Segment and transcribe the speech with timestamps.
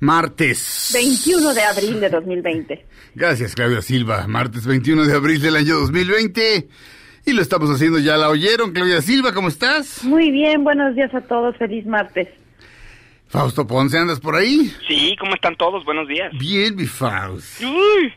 [0.00, 0.90] martes.
[0.94, 2.86] 21 de abril de 2020.
[3.14, 4.26] Gracias, Claudia Silva.
[4.26, 6.68] Martes 21 de abril del año 2020.
[7.26, 8.72] Y lo estamos haciendo, ya la oyeron.
[8.72, 10.02] Claudia Silva, ¿cómo estás?
[10.04, 11.56] Muy bien, buenos días a todos.
[11.58, 12.28] Feliz martes.
[13.28, 14.72] Fausto Ponce, ¿andas por ahí?
[14.88, 15.84] Sí, ¿cómo están todos?
[15.84, 16.32] Buenos días.
[16.38, 17.60] Bien, mi Faust.
[17.62, 18.12] Uy,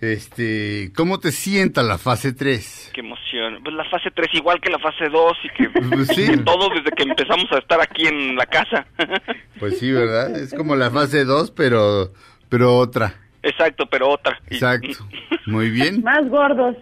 [0.00, 2.90] Este, ¿cómo te sienta la fase 3?
[2.94, 3.19] qué emoción.
[3.62, 6.26] Pues la fase 3 igual que la fase 2 y que, Pues sí.
[6.26, 8.86] que todos desde que empezamos a estar aquí en la casa.
[9.58, 10.34] Pues sí, ¿verdad?
[10.38, 12.12] Es como la fase 2, pero,
[12.48, 13.14] pero otra.
[13.42, 14.40] Exacto, pero otra.
[14.48, 15.06] Exacto.
[15.46, 16.02] Muy bien.
[16.02, 16.76] Más gordos.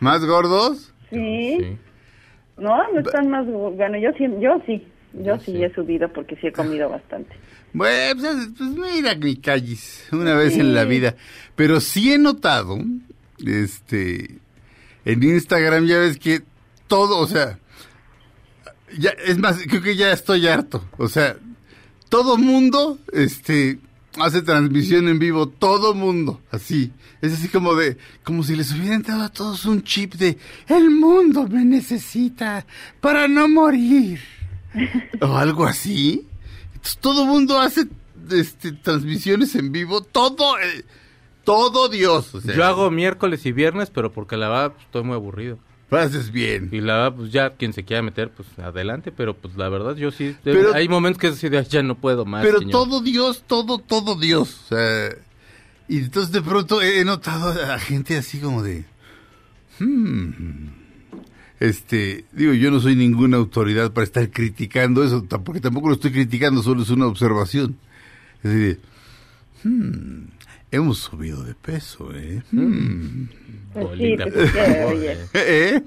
[0.00, 0.94] ¿Más gordos?
[1.10, 1.76] Sí.
[2.56, 3.76] No, no están más gordos.
[3.76, 4.86] Bueno, yo sí, yo sí.
[5.14, 7.36] Yo sí, he subido porque sí he comido bastante.
[7.74, 11.16] Bueno, pues, pues mira, mi calles, una vez en la vida.
[11.54, 12.78] Pero sí he notado,
[13.46, 14.38] este,
[15.04, 16.42] en Instagram ya ves que
[16.86, 17.58] todo, o sea,
[18.98, 20.84] ya, es más, creo que ya estoy harto.
[20.98, 21.36] O sea,
[22.08, 23.78] todo mundo, este,
[24.18, 26.92] hace transmisión en vivo, todo mundo, así.
[27.20, 30.36] Es así como de, como si les hubieran dado a todos un chip de,
[30.68, 32.66] el mundo me necesita
[33.00, 34.20] para no morir.
[35.20, 36.26] o algo así.
[36.74, 37.86] Entonces, todo mundo hace
[38.30, 40.84] este, transmisiones en vivo, todo, eh,
[41.44, 42.34] todo Dios.
[42.34, 45.58] O sea, Yo hago miércoles y viernes, pero porque la verdad pues, estoy muy aburrido.
[45.90, 46.68] haces bien.
[46.72, 49.94] Y la verdad, pues ya quien se quiera meter, pues adelante, pero pues la verdad
[49.96, 50.34] yo sí.
[50.42, 52.42] Pero- hay momentos que "Ay, ya no puedo más.
[52.44, 52.72] Pero señor".
[52.72, 54.60] todo Dios, todo, todo Dios.
[54.64, 55.10] O sea,
[55.88, 58.84] y entonces de pronto he notado a gente así como de...
[59.78, 60.68] "Hmm".
[61.60, 66.10] Este, digo, yo no soy ninguna autoridad para estar criticando eso, porque tampoco lo estoy
[66.10, 67.76] criticando, solo es una observación.
[68.42, 68.80] Es decir,
[69.62, 70.24] "Hmm,
[70.72, 72.42] hemos subido de peso, ¿eh?
[72.50, 73.26] Hmm".
[73.72, 75.80] Pues sí, Bolita, por es que, favor, oye, eh.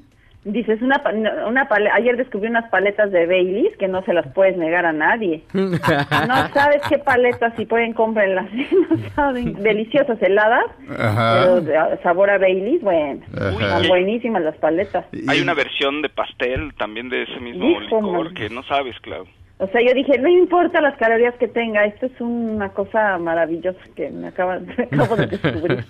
[0.47, 1.11] Dices una, pa-
[1.47, 4.93] una pale- ayer descubrí unas paletas de Baileys que no se las puedes negar a
[4.93, 5.43] nadie.
[5.53, 10.65] No sabes qué paletas si pueden cómprenlas, no saben, deliciosas heladas,
[10.99, 11.47] Ajá.
[11.65, 15.05] pero sabor a Baileys, bueno, son buenísimas las paletas.
[15.27, 19.25] Hay una versión de pastel también de ese mismo licor que no sabes, Clau.
[19.57, 23.79] O sea, yo dije, no importa las calorías que tenga, esto es una cosa maravillosa
[23.95, 25.85] que me, acaba, me acabo de descubrir.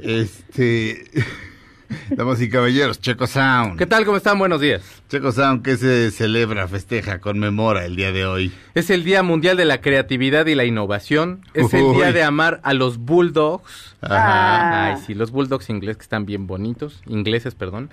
[0.00, 1.04] Este...
[2.10, 3.78] Damas y caballeros, Checo Sound.
[3.78, 4.04] ¿Qué tal?
[4.04, 4.38] ¿Cómo están?
[4.38, 5.02] Buenos días.
[5.08, 8.52] Checo Sound, ¿qué se celebra, festeja, conmemora el día de hoy?
[8.74, 11.42] Es el Día Mundial de la Creatividad y la Innovación.
[11.54, 13.96] Es el día de amar a los bulldogs.
[14.00, 14.86] Ajá.
[14.86, 17.02] Ay, sí, los bulldogs ingleses que están bien bonitos.
[17.06, 17.90] Ingleses, perdón.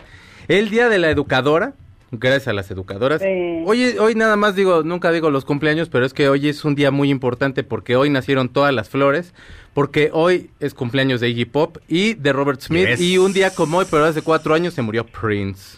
[0.47, 1.73] El Día de la Educadora.
[2.11, 3.21] Gracias a las educadoras.
[3.21, 3.27] Sí.
[3.65, 6.73] Hoy, hoy nada más digo, nunca digo los cumpleaños, pero es que hoy es un
[6.75, 9.33] día muy importante porque hoy nacieron todas las flores,
[9.75, 13.01] porque hoy es cumpleaños de Iggy Pop y de Robert Smith, Yes.
[13.01, 15.77] y un día como hoy, pero hace cuatro años se murió Prince.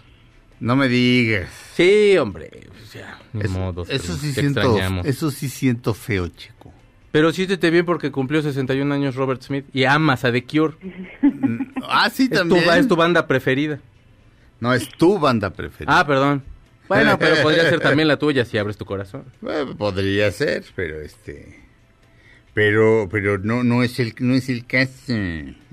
[0.62, 1.50] No me digas.
[1.76, 5.06] Sí, hombre, pues ya, ni Eso, modo, eso sí te siento, extrañamos.
[5.08, 6.72] eso sí siento feo, chico.
[7.12, 10.76] Pero siéntete bien porque cumplió 61 años Robert Smith y amas a The Cure.
[11.94, 12.70] Ah, sí, Es tu, también.
[12.78, 13.80] es tu banda preferida.
[14.62, 16.00] No, es tu banda preferida.
[16.00, 16.44] Ah, perdón.
[16.88, 19.26] Bueno, pero podría ser también la tuya si abres tu corazón.
[19.42, 21.60] Bueno, podría ser, pero este...
[22.54, 25.14] Pero, pero no, no es el, no es el caso.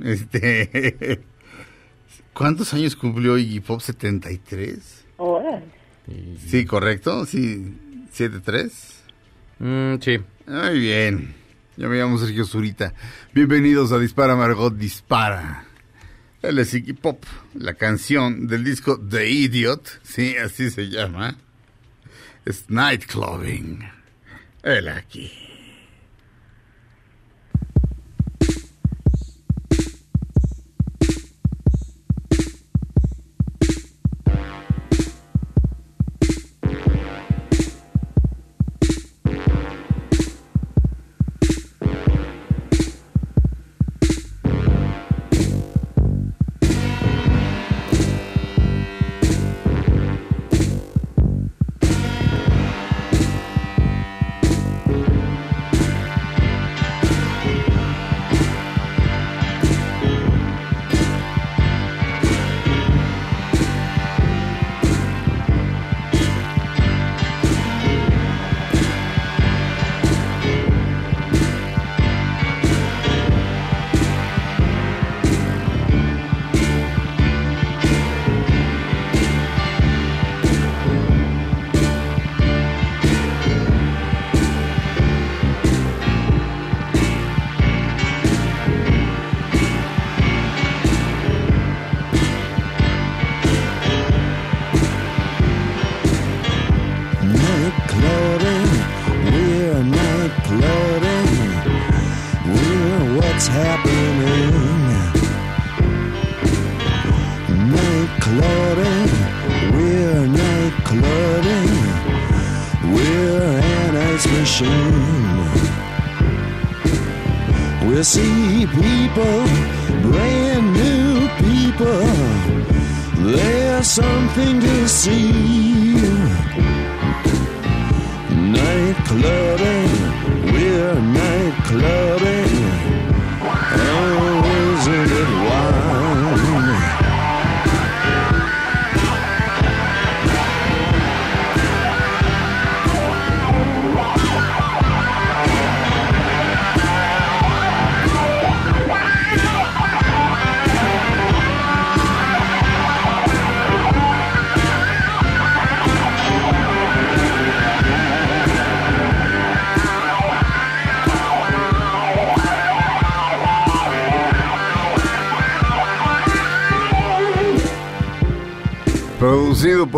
[0.03, 1.21] Este...
[2.33, 3.81] ¿Cuántos años cumplió Iggy Pop?
[3.81, 4.79] ¿73?
[5.19, 5.65] Órale.
[6.47, 7.75] Sí, correcto, sí.
[8.17, 8.71] ¿73?
[9.59, 10.19] Mm, sí.
[10.47, 11.35] Muy bien.
[11.77, 12.95] Yo me llamo Sergio Zurita.
[13.35, 15.68] Bienvenidos a Dispara Margot Dispara.
[16.43, 17.25] Él es Iggy Pop,
[17.55, 21.37] la canción del disco The Idiot, sí, así se llama.
[22.45, 23.91] Es Nightclubbing.
[24.63, 25.48] Él aquí.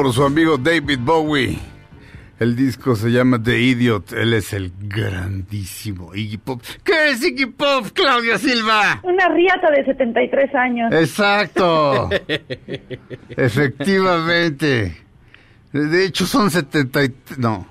[0.02, 1.58] Por su amigo David Bowie.
[2.38, 4.12] El disco se llama The Idiot.
[4.14, 6.62] Él es el grandísimo Iggy Pop.
[6.82, 8.98] ¿Qué es Iggy Pop, Claudia Silva?
[9.02, 10.90] Una riata de 73 años.
[10.94, 12.08] Exacto.
[13.28, 14.96] Efectivamente.
[15.74, 17.36] De hecho son 73.
[17.38, 17.66] No.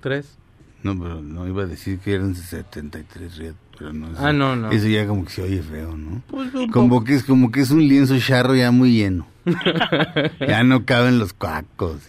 [0.00, 0.36] ¿Tres?
[0.82, 4.10] No, pero no iba a decir que eran 73 riatas, pero no.
[4.10, 4.72] eso- Ah, no, no.
[4.72, 6.20] Eso ya como que se oye feo, ¿no?
[6.26, 9.29] Pues Como que es como que es un lienzo charro ya muy lleno.
[10.46, 12.00] ya no caben los cuacos.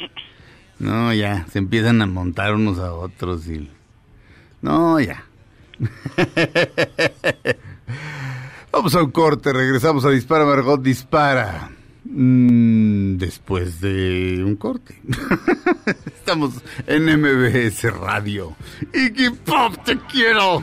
[0.00, 0.04] y-
[0.78, 3.70] No, ya, se empiezan a montar unos a otros y...
[4.62, 5.24] No, ya.
[8.72, 11.70] Vamos a un corte, regresamos a Dispara Margot Dispara.
[12.04, 15.00] Mm, después de un corte.
[16.06, 16.54] Estamos
[16.86, 18.54] en MBS Radio.
[18.92, 20.62] Iggy Pop, te quiero.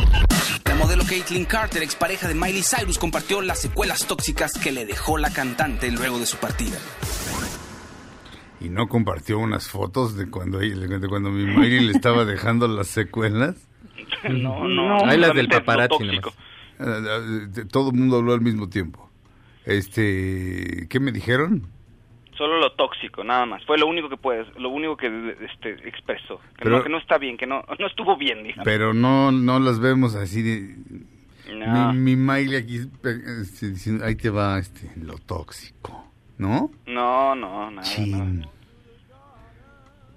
[0.81, 5.31] Modelo Caitlyn Carter, expareja de Miley Cyrus, compartió las secuelas tóxicas que le dejó la
[5.31, 6.79] cantante luego de su partida.
[8.59, 12.87] Y no compartió unas fotos de cuando, de cuando mi Miley le estaba dejando las
[12.87, 13.55] secuelas.
[14.27, 15.05] No, no.
[15.05, 16.03] Hay las del paparazzi.
[16.03, 16.19] Eh,
[16.79, 19.07] eh, Todo el mundo habló al mismo tiempo.
[19.65, 21.67] Este, ¿qué me dijeron?
[22.41, 23.63] Solo lo tóxico, nada más.
[23.65, 26.39] Fue lo único que puedes, lo único que este, expresó.
[26.57, 28.65] Que, Pero- no, que no está bien, que no, no estuvo bien, digamos.
[28.65, 30.75] Pero no, no las vemos así de...
[31.53, 31.93] No.
[31.93, 32.77] Mi, mi Miley aquí
[33.41, 36.03] este, diciendo, ahí te va este, lo tóxico,
[36.39, 36.71] ¿no?
[36.87, 37.83] No, no, nada.
[37.83, 38.43] Chin.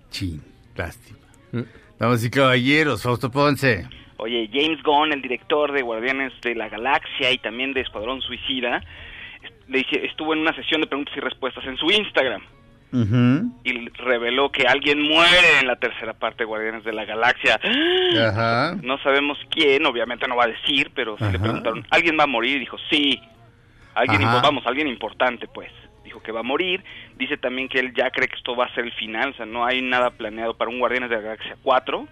[0.08, 0.42] Chin,
[0.76, 1.18] lástima.
[1.52, 1.60] Mm.
[1.98, 3.86] Damas y caballeros, Fausto Ponce.
[4.16, 8.80] Oye, James Gunn, el director de Guardianes de la Galaxia y también de Escuadrón Suicida,
[9.68, 12.42] le dice, estuvo en una sesión de preguntas y respuestas en su Instagram
[13.64, 17.58] y reveló que alguien muere en la tercera parte de Guardianes de la Galaxia.
[18.28, 18.76] Ajá.
[18.82, 21.42] No sabemos quién, obviamente no va a decir, pero sí le Ajá.
[21.42, 22.56] preguntaron, ¿alguien va a morir?
[22.56, 23.20] Y dijo, sí.
[23.94, 24.40] Alguien, Ajá.
[24.42, 25.72] vamos, alguien importante, pues.
[26.04, 26.84] Dijo que va a morir.
[27.16, 29.46] Dice también que él ya cree que esto va a ser el final, o sea,
[29.46, 32.06] no hay nada planeado para un Guardianes de la Galaxia 4.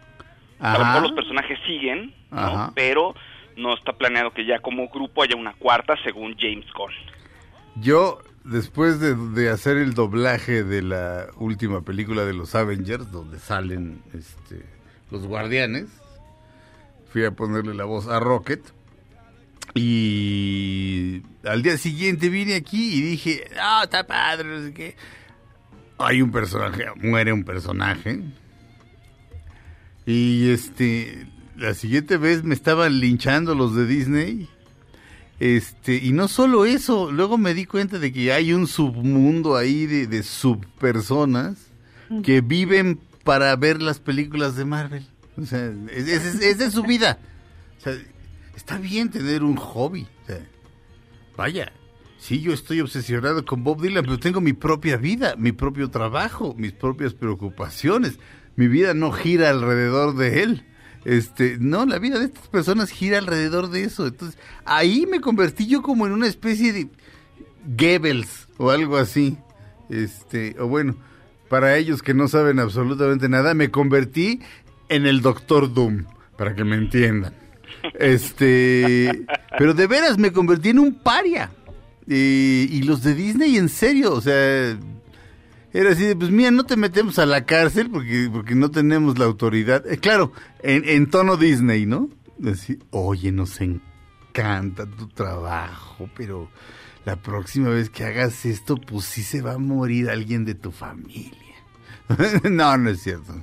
[0.58, 2.72] A lo mejor los personajes siguen, ¿no?
[2.74, 3.14] Pero
[3.56, 6.92] no está planeado que ya como grupo haya una cuarta, según James Gunn.
[7.80, 14.02] Yo, después de, hacer el doblaje de la última película de los Avengers, donde salen
[14.12, 14.64] este,
[15.10, 15.86] los guardianes,
[17.10, 18.62] fui a ponerle la voz a Rocket.
[19.74, 24.96] Y al día siguiente vine aquí y dije, ah, está padre, no sé qué.
[25.98, 28.20] Hay un personaje, muere un personaje.
[30.04, 31.26] Y este,
[31.56, 34.48] la siguiente vez me estaban linchando los de Disney.
[35.42, 39.86] Este, y no solo eso, luego me di cuenta de que hay un submundo ahí
[39.86, 41.56] de, de subpersonas
[42.22, 45.04] que viven para ver las películas de Marvel.
[45.36, 47.18] O sea, es, es- es de su vida.
[47.78, 47.94] O sea,
[48.54, 50.06] está bien tener un hobby.
[50.22, 50.46] O sea,
[51.36, 51.72] vaya,
[52.18, 56.54] sí, yo estoy obsesionado con Bob Dylan, pero tengo mi propia vida, mi propio trabajo,
[56.56, 58.20] mis propias preocupaciones.
[58.54, 60.64] Mi vida no gira alrededor de él.
[61.04, 64.06] Este, no, la vida de estas personas gira alrededor de eso.
[64.06, 66.88] Entonces, ahí me convertí yo como en una especie de
[67.66, 69.36] Goebbels o algo así.
[69.88, 70.96] Este, o bueno,
[71.48, 74.40] para ellos que no saben absolutamente nada, me convertí
[74.88, 76.04] en el Doctor Doom,
[76.36, 77.34] para que me entiendan.
[77.98, 79.26] Este,
[79.58, 81.50] pero de veras me convertí en un paria.
[82.06, 84.76] Y, y los de Disney, en serio, o sea,
[85.72, 89.18] era así de, pues mira, no te metemos a la cárcel porque, porque no tenemos
[89.18, 89.86] la autoridad.
[89.90, 92.08] Eh, claro, en, en tono Disney, ¿no?
[92.38, 96.50] Decir, oye, nos encanta tu trabajo, pero
[97.04, 100.70] la próxima vez que hagas esto, pues sí se va a morir alguien de tu
[100.72, 101.32] familia.
[102.50, 103.34] no, no es cierto.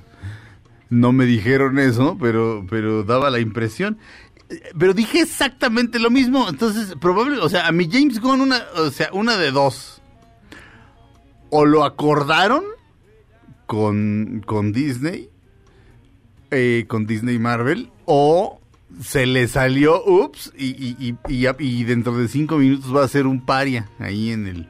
[0.88, 3.98] No me dijeron eso, pero, pero daba la impresión.
[4.48, 6.48] Eh, Pero dije exactamente lo mismo.
[6.48, 9.99] Entonces, probable, o sea, a mi James Gunn, una, o sea, una de dos.
[11.50, 12.64] O lo acordaron
[13.66, 15.28] con, con Disney,
[16.50, 18.60] eh, con Disney Marvel, o
[19.00, 23.26] se le salió, ups, y, y, y, y, dentro de cinco minutos va a ser
[23.26, 24.66] un paria ahí en el,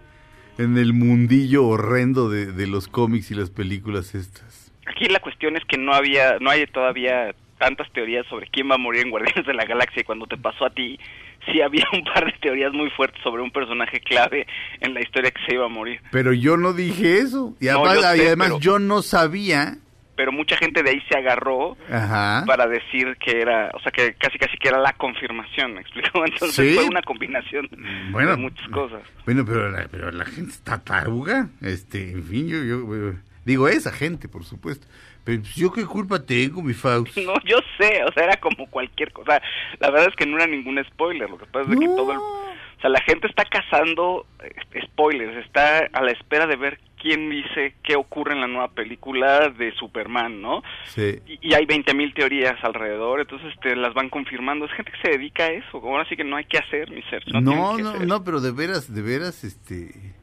[0.58, 4.72] en el mundillo horrendo de, de los cómics y las películas estas.
[4.86, 8.74] Aquí la cuestión es que no había, no hay todavía tantas teorías sobre quién va
[8.74, 10.98] a morir en Guardianes de la Galaxia y cuando te pasó a ti,
[11.46, 14.46] sí había un par de teorías muy fuertes sobre un personaje clave
[14.80, 16.00] en la historia que se iba a morir.
[16.10, 17.54] Pero yo no dije eso.
[17.60, 19.76] Y No, además, yo sé, y además pero- yo no sabía.
[20.16, 22.44] Pero mucha gente de ahí se agarró Ajá.
[22.46, 26.22] para decir que era, o sea, que casi casi que era la confirmación, ¿me explico?
[26.26, 26.74] Entonces Sí.
[26.74, 27.66] fue una combinación
[28.12, 28.32] Bueno.
[28.32, 29.00] de muchas cosas.
[29.24, 31.48] Bueno, pero la, pero la gente está taruga.
[31.62, 33.14] Este, en fin, yo, yo
[33.46, 34.86] digo esa gente, por supuesto.
[35.24, 37.16] Pero pues, yo qué culpa tengo, mi Faust.
[37.26, 39.42] No, yo sé, o sea, era como cualquier cosa.
[39.78, 42.18] La verdad es que no era ningún spoiler, lo que pasa es que todo el...
[42.18, 47.28] O sea, la gente está cazando eh, spoilers, está a la espera de ver quién
[47.28, 50.62] dice qué ocurre en la nueva película de Superman, ¿no?
[50.84, 51.18] Sí.
[51.26, 54.64] Y, y hay 20.000 teorías alrededor, entonces te las van confirmando.
[54.64, 57.02] Es gente que se dedica a eso, ahora sí que no hay que hacer, mi
[57.02, 57.22] ser.
[57.32, 58.06] No, no, hacer.
[58.06, 60.14] no, pero de veras, de veras, este,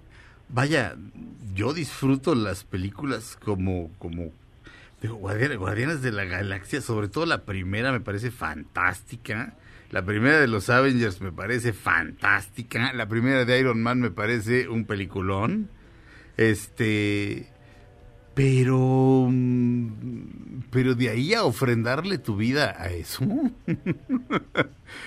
[0.49, 0.95] vaya,
[1.53, 4.31] yo disfruto las películas como, como,
[5.01, 9.55] digo, Guardianes, Guardianes de la Galaxia, sobre todo la primera me parece fantástica,
[9.91, 14.67] la primera de los Avengers me parece fantástica, la primera de Iron Man me parece
[14.67, 15.69] un peliculón,
[16.35, 17.47] este,
[18.33, 19.31] pero,
[20.71, 23.25] pero de ahí a ofrendarle tu vida a eso.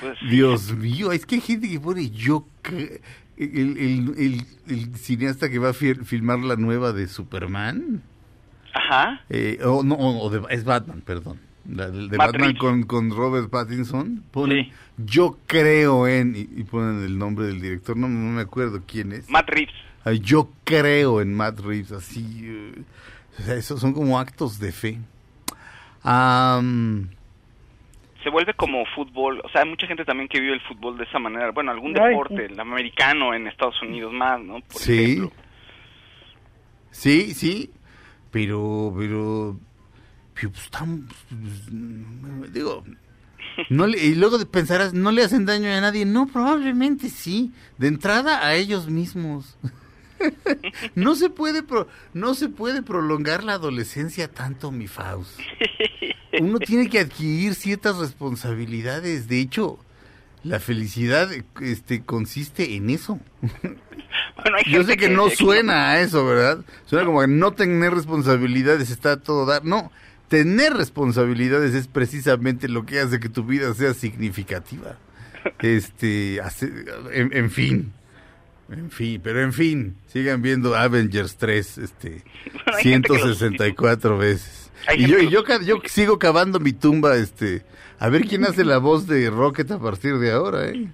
[0.01, 2.47] Pues, Dios mío, es que hay gente que pone yo
[3.37, 8.03] el, el, el- el cineasta que va a fir- filmar la nueva de Superman
[8.75, 9.21] Ajá.
[9.29, 11.41] eh, o no o de, es Batman, perdón.
[11.69, 14.25] La de, Batman con, con Robert Pattinson.
[14.31, 14.73] Ponen, Sí.
[14.99, 19.13] yo creo en y, y ponen el nombre del director, no, no me acuerdo quién
[19.13, 19.29] es.
[19.29, 19.75] Matt Reeves.
[20.05, 22.25] Ay, yo creo en Matt Reeves, así.
[22.45, 22.83] eh,
[23.39, 24.99] o sea, esos son como actos de fe.
[26.03, 27.09] Am,
[28.23, 31.05] se vuelve como fútbol, o sea, hay mucha gente también que vive el fútbol de
[31.05, 34.61] esa manera, bueno, algún deporte, el americano en Estados Unidos más, ¿no?
[34.61, 35.03] Por sí.
[35.03, 35.33] ejemplo.
[36.91, 37.71] Sí, sí,
[38.31, 39.59] pero, pero,
[40.41, 40.53] pues,
[41.29, 42.85] pues, digo,
[43.69, 47.89] no le- y luego pensarás, no le hacen daño a nadie, no, probablemente sí, de
[47.89, 49.57] entrada a ellos mismos.
[50.95, 55.39] no se puede, pro- no se puede prolongar la adolescencia tanto, mi Faust.
[56.41, 59.79] Uno tiene que adquirir ciertas responsabilidades, de hecho,
[60.45, 61.31] la felicidad,
[61.61, 63.19] este, consiste en eso.
[64.43, 66.65] Bueno, Yo sé que no que- suena a eso, ¿verdad?
[66.87, 69.65] Suena como que no tener responsabilidades está a todo dar.
[69.65, 69.93] No,
[70.29, 74.97] tener responsabilidades es precisamente lo que hace que tu vida sea significativa.
[75.61, 76.73] Este, hace-
[77.13, 77.93] en, en fin.
[78.71, 83.39] En fin, pero en fin, sigan viendo Avengers 3, este, Bueno, hay gente que los-
[83.39, 84.60] 164 veces.
[84.97, 87.63] Y yo, yo, yo sigo cavando mi tumba, este,
[87.99, 90.89] a ver quién hace la voz de Rocket a partir de ahora, ¿eh?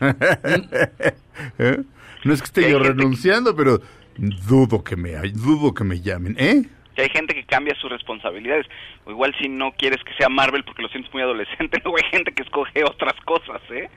[1.58, 1.82] ¿Eh?
[2.24, 3.80] No es que esté yo renunciando, pero
[4.16, 6.64] dudo que me dudo que me llamen, ¿eh?
[6.94, 8.66] que hay gente que cambia sus responsabilidades.
[9.04, 12.10] O igual si no quieres que sea Marvel porque lo sientes muy adolescente, luego hay
[12.10, 13.90] gente que escoge otras cosas, ¿eh?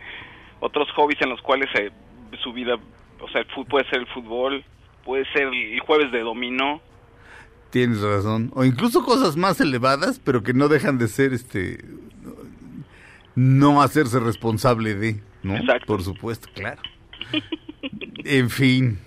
[0.60, 1.92] Otros hobbies en los cuales eh,
[2.44, 2.78] su vida,
[3.20, 4.64] o sea, puede ser el fútbol,
[5.06, 6.82] puede ser el jueves de dominó.
[7.70, 8.52] Tienes razón.
[8.56, 11.84] O incluso cosas más elevadas, pero que no dejan de ser este
[13.36, 15.56] no hacerse responsable de, ¿no?
[15.58, 15.86] Exacto.
[15.86, 16.82] Por supuesto, claro.
[18.24, 19.00] En fin.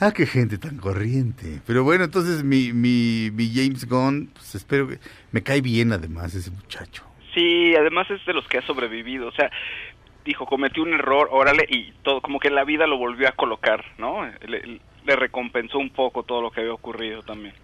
[0.00, 1.60] Ah, qué gente tan corriente.
[1.66, 4.98] Pero bueno, entonces mi, mi, mi James Gunn, pues espero que...
[5.30, 7.02] Me cae bien además ese muchacho.
[7.34, 9.50] Sí, además es de los que ha sobrevivido, o sea,
[10.24, 13.84] dijo, cometí un error, órale, y todo, como que la vida lo volvió a colocar,
[13.98, 14.24] ¿no?
[14.46, 17.54] Le, le recompensó un poco todo lo que había ocurrido también.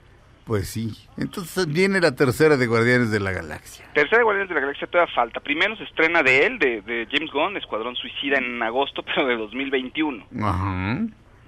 [0.44, 0.92] Pues sí.
[1.16, 3.84] Entonces viene la tercera de Guardianes de la Galaxia.
[3.94, 5.38] Tercera de Guardianes de la Galaxia todavía falta.
[5.40, 9.36] Primero se estrena de él, de, de James Gunn, Escuadrón Suicida, en agosto, pero de
[9.36, 10.26] 2021.
[10.42, 10.98] Ajá.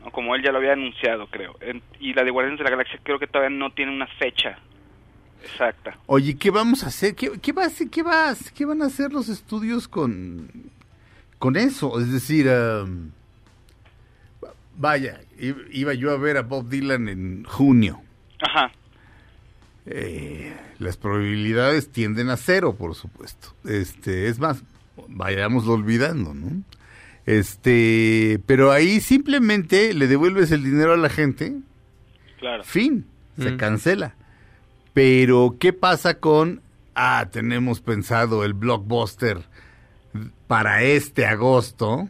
[0.04, 0.10] ¿no?
[0.12, 1.56] Como él ya lo había anunciado, creo.
[1.60, 4.58] En- y la de Guardianes de la Galaxia creo que todavía no tiene una fecha.
[5.42, 5.98] Exacta.
[6.06, 7.14] Oye, ¿qué vamos a hacer?
[7.16, 10.48] ¿Qué, qué, va a hacer- qué, va a- qué van a hacer los estudios con,
[11.38, 11.98] con eso?
[12.00, 12.46] Es decir,
[14.76, 15.20] vaya,
[15.72, 18.00] iba yo a ver a Bob Dylan en junio.
[18.40, 18.70] Ajá.
[19.86, 23.48] Eh, las probabilidades tienden a cero, por supuesto.
[23.64, 24.62] Este, es más,
[25.08, 26.62] vayámoslo olvidando, ¿no?
[27.26, 31.54] Este, pero ahí simplemente le devuelves el dinero a la gente,
[32.38, 32.64] Claro.
[32.64, 33.06] fin,
[33.38, 33.56] se Mm.
[33.56, 34.14] cancela.
[34.92, 36.60] Pero, ¿qué pasa con,
[36.94, 39.38] ah, tenemos pensado el blockbuster
[40.46, 42.08] para este agosto?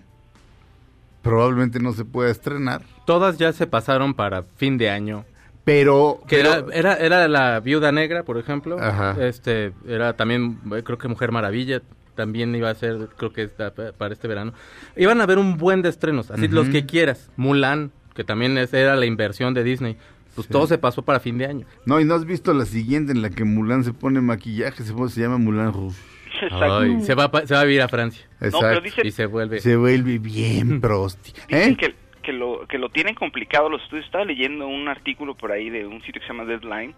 [1.23, 5.25] Probablemente no se pueda estrenar, Todas ya se pasaron para fin de año.
[5.65, 6.21] Pero...
[6.29, 8.79] Que pero- era, era, era la Viuda Negra, por ejemplo.
[8.81, 9.17] Ajá.
[9.21, 11.83] Este, era también, eh, creo que Mujer Maravilla
[12.15, 14.53] también iba a ser, creo que está pa- para este verano.
[14.97, 17.31] Iban a haber un buen de estrenos, así los que quieras.
[17.37, 19.97] Mulan, que también es- era la inversión de Disney.
[20.35, 21.67] Pues todo se pasó para fin de año.
[21.87, 24.93] No, y no has visto la siguiente en la que Mulan se pone maquillaje, se,
[25.09, 25.97] se llama Mulan Rouge.
[26.43, 26.79] Exacto.
[26.79, 28.27] Ay, se, va, se va a vivir a Francia.
[28.41, 29.61] No, pero dice, Y se vuelve.
[29.61, 31.33] Se vuelve bien prosti.
[31.49, 31.77] dicen ¿Eh?
[31.77, 31.95] que,
[32.25, 34.07] que, lo, que lo tienen complicado los estudios.
[34.07, 36.95] Estaba leyendo un artículo por ahí de un sitio que se llama Deadline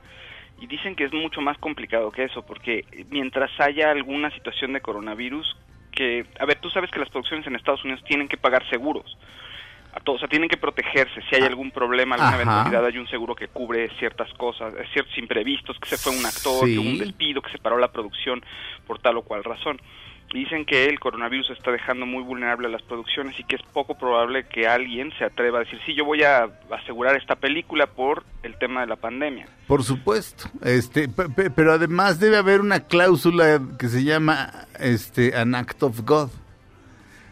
[0.60, 4.80] y dicen que es mucho más complicado que eso porque mientras haya alguna situación de
[4.80, 5.54] coronavirus,
[5.92, 9.18] que, a ver, tú sabes que las producciones en Estados Unidos tienen que pagar seguros.
[9.92, 11.22] A todos, o sea, tienen que protegerse.
[11.30, 12.36] Si hay algún problema, alguna Ajá.
[12.42, 16.24] eventualidad, hay un seguro que cubre ciertas cosas, eh, ciertos imprevistos, que se fue un
[16.26, 16.74] actor, Sí.
[16.74, 18.42] que hubo un despido, que se paró la producción
[18.86, 19.80] por tal o cual razón.
[20.32, 23.96] Dicen que el coronavirus está dejando muy vulnerable a las producciones y que es poco
[23.96, 28.24] probable que alguien se atreva a decir, sí, yo voy a asegurar esta película por
[28.42, 29.46] el tema de la pandemia.
[29.68, 30.50] Por supuesto.
[30.62, 35.82] Este, pe- pe- pero además debe haber una cláusula que se llama este an act
[35.84, 36.30] of God.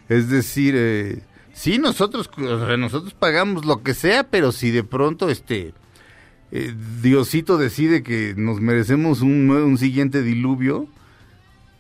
[0.09, 2.31] Es decir, eh, sí nosotros
[2.79, 5.75] nosotros pagamos lo que sea, pero si de pronto este
[6.53, 10.87] eh, Diosito decide que nos merecemos un, un siguiente diluvio,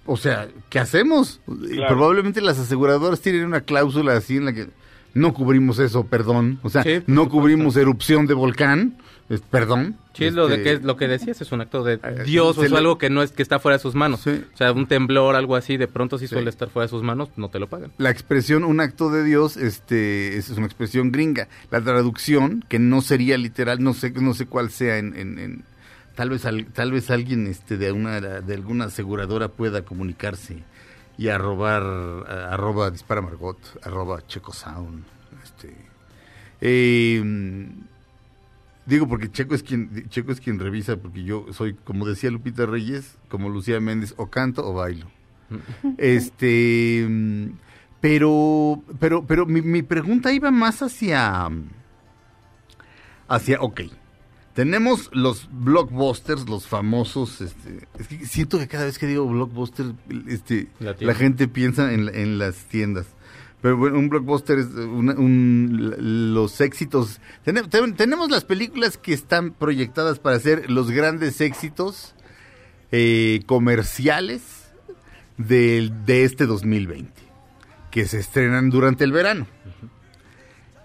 [0.07, 1.41] o sea, ¿qué hacemos?
[1.47, 1.95] Claro.
[1.97, 4.69] Probablemente las aseguradoras tienen una cláusula así en la que
[5.15, 6.59] no cubrimos eso, perdón.
[6.63, 8.97] O sea, Sí, no cubrimos erupción de volcán,
[9.29, 9.97] es- perdón.
[10.13, 12.57] Sí, es lo, de Este, que, lo que decías, es un acto de Eh, Dios
[12.59, 14.21] o algo que no es que está fuera de sus manos.
[14.21, 14.43] Sí.
[14.53, 16.35] O sea, un temblor, algo así, de pronto si Sí.
[16.35, 17.91] suele estar fuera de sus manos, no te lo pagan.
[17.99, 21.49] La expresión un acto de Dios, este, es una expresión gringa.
[21.73, 25.65] La traducción, que no sería literal, no sé, no sé cuál sea en, en- en-
[26.15, 30.63] tal vez al- tal vez alguien este de una de alguna aseguradora pueda comunicarse
[31.19, 31.83] y arrobar
[32.51, 35.05] arroba dispara Margot, arroba Checo Sound,
[35.45, 35.75] este,
[36.61, 37.23] eh,
[38.87, 42.67] digo porque Checo es quien Checo es quien revisa porque yo soy como decía Lupita
[42.67, 45.07] Reyes, como Lucía Méndez o canto o bailo.
[45.99, 47.47] Este, mm,
[48.01, 51.49] pero, pero, pero mi, mi pregunta iba más hacia,
[53.29, 53.81] hacia, ok,
[54.55, 59.87] tenemos los blockbusters, los famosos, este, es que siento que cada vez que digo blockbuster,
[60.29, 60.69] este,
[61.07, 63.07] La gente piensa en, en las tiendas.
[63.61, 67.19] Pero bueno, un blockbuster es una- un- los éxitos.
[67.45, 72.15] Tene- ten- tenemos las películas que están proyectadas para ser los grandes éxitos
[72.93, 74.43] eh, comerciales
[75.39, 77.11] del- de este 2020,
[77.91, 79.47] que se estrenan durante el verano.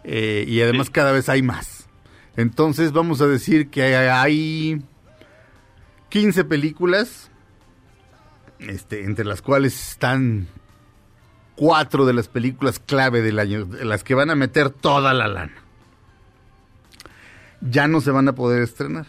[0.03, 1.79] Eh, y además cada vez hay más.
[2.39, 4.82] Entonces vamos a decir que hay
[6.08, 7.30] 15 películas,
[8.60, 10.47] este, entre las cuales están
[11.56, 15.28] cuatro de las películas clave del año, de las que van a meter toda la
[15.28, 15.52] lana.
[17.60, 19.06] Ya no se van a poder estrenar.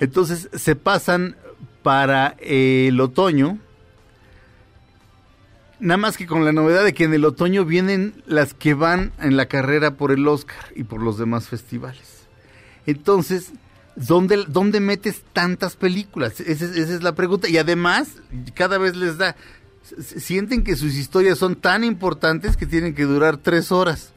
[0.00, 1.36] Entonces se pasan
[1.84, 3.60] para el otoño.
[5.78, 9.12] Nada más que con la novedad de que en el otoño vienen las que van
[9.20, 12.13] en la carrera por el Oscar y por los demás festivales.
[12.86, 13.52] Entonces,
[13.96, 16.40] ¿dónde, dónde metes tantas películas?
[16.40, 17.48] Esa, es- la pregunta.
[17.48, 18.08] Y además,
[18.54, 19.36] cada vez les da...
[19.98, 24.12] Sienten que sus historias son tan importantes que tienen que durar tres horas.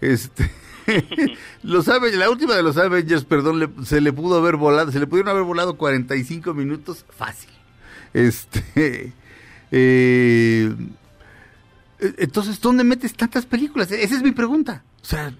[0.00, 0.50] Este...
[1.62, 5.06] los Avengers, la última de los Avengers, perdón, se le pudo haber volado, se le
[5.06, 7.50] pudieron haber volado 45 minutos fácil.
[8.12, 9.12] Este,
[9.70, 10.74] eh,
[11.98, 13.90] entonces, ¿dónde metes tantas películas?
[13.92, 14.84] Esa es mi pregunta.
[15.02, 15.32] O sea,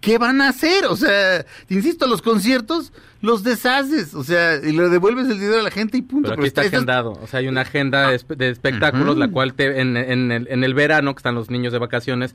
[0.00, 0.86] ¿qué van a hacer?
[0.86, 5.58] O sea, te insisto, los conciertos los deshaces, o sea, y le devuelves el dinero
[5.58, 6.28] a la gente y punto.
[6.30, 7.12] Pero aquí está agendado.
[7.20, 10.46] O sea, hay una agenda de espe- de espectáculos, la cual te, en, en el,
[10.48, 12.34] en el verano, que están los niños de vacaciones,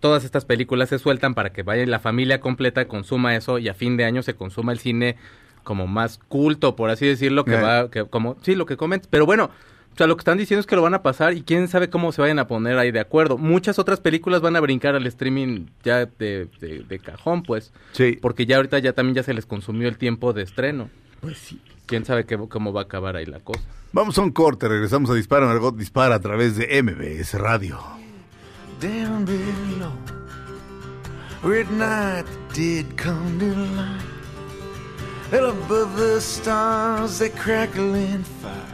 [0.00, 3.74] todas estas películas se sueltan para que vaya la familia completa, consuma eso y a
[3.74, 5.16] fin de año se consuma el cine
[5.62, 7.62] como más culto, por así decirlo, que Ya.
[7.62, 9.08] va, que como, sí, lo que comentas.
[9.10, 9.50] Pero bueno,
[9.94, 11.88] o sea, lo que están diciendo es que lo van a pasar y quién sabe
[11.88, 13.38] cómo se vayan a poner ahí de acuerdo.
[13.38, 17.72] Muchas otras películas van a brincar al streaming ya de, de- de cajón, pues.
[17.92, 18.18] Sí.
[18.20, 20.90] Porque ya ahorita ya también ya se les consumió el tiempo de estreno.
[21.20, 21.60] Pues sí.
[21.86, 23.60] ¿Quién sabe qué- cómo va a acabar ahí la cosa?
[23.92, 27.78] Vamos a un corte, regresamos a Dispara, Margot Dispara a través de MBS Radio.
[28.80, 29.92] down below,
[31.42, 34.02] where at night the dead come to light,
[35.32, 38.73] and above the stars they crackle in fire.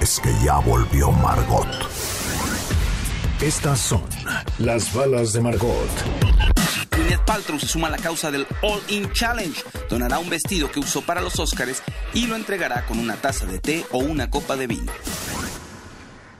[0.00, 1.66] es que ya volvió Margot.
[3.42, 4.02] Estas son
[4.58, 5.88] las balas de Margot.
[6.90, 9.60] Gwyneth Paltrow se suma a la causa del All In Challenge.
[9.90, 11.82] Donará un vestido que usó para los Oscars
[12.14, 14.92] y lo entregará con una taza de té o una copa de vino.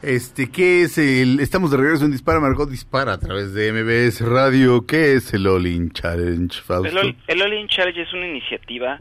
[0.03, 1.40] Este, ¿qué es el...?
[1.40, 4.87] Estamos de regreso en Dispara, Margot Dispara a través de MBS Radio.
[4.87, 6.88] ¿Qué es el All-In Challenge, Fausto?
[6.88, 9.01] El, All- el All In Challenge es una iniciativa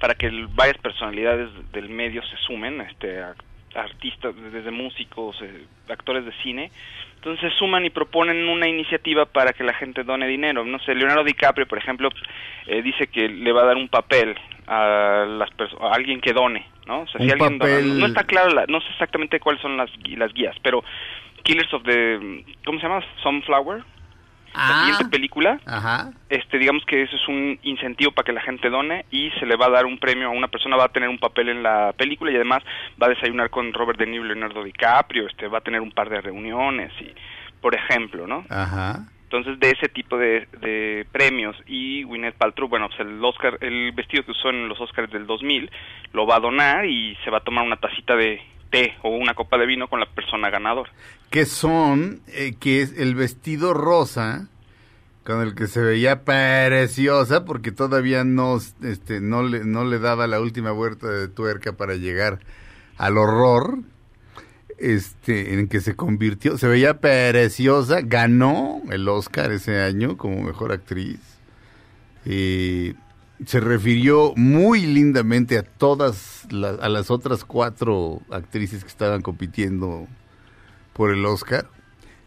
[0.00, 3.34] para que el- varias personalidades del medio se sumen, este, a-
[3.76, 6.70] artistas, desde músicos, eh, actores de cine.
[7.16, 10.64] Entonces se suman y proponen una iniciativa para que la gente done dinero.
[10.64, 12.08] No sé, Leonardo DiCaprio, por ejemplo,
[12.66, 14.36] eh, dice que le va a dar un papel
[14.66, 17.00] a las a alguien que done, ¿no?
[17.02, 19.60] O sea, Un si alguien dona- papel- no está claro, la- no sé exactamente cuáles
[19.62, 20.82] son las, las guías, pero
[21.42, 23.04] Killers of the, ¿cómo se llama?
[23.22, 23.82] Sunflower.
[24.56, 24.80] La Ah.
[24.86, 26.10] siguiente película Ajá.
[26.30, 29.56] este digamos que eso es un incentivo para que la gente done y se le
[29.56, 31.92] va a dar un premio a una persona va a tener un papel en la
[31.96, 32.62] película y además
[33.00, 35.92] va a desayunar con Robert De Niro y Leonardo DiCaprio este va a tener un
[35.92, 37.12] par de reuniones y
[37.60, 39.04] por ejemplo no Ajá.
[39.24, 43.92] entonces de ese tipo de, de premios y Gwyneth Paltrow bueno pues el Oscar el
[43.92, 45.70] vestido que usó en los Oscars del 2000
[46.12, 49.34] lo va a donar y se va a tomar una tacita de té o una
[49.34, 50.90] copa de vino con la persona ganadora.
[51.30, 54.48] Que son, eh, que es el vestido rosa
[55.24, 60.26] con el que se veía preciosa porque todavía no, este, no, le, no le daba
[60.26, 62.38] la última vuelta de tuerca para llegar
[62.96, 63.78] al horror
[64.78, 70.72] este, en que se convirtió, se veía preciosa, ganó el Oscar ese año como mejor
[70.72, 71.20] actriz.
[72.24, 72.94] Y
[73.44, 80.06] se refirió muy lindamente a todas las, a las otras cuatro actrices que estaban compitiendo
[80.94, 81.68] por el Oscar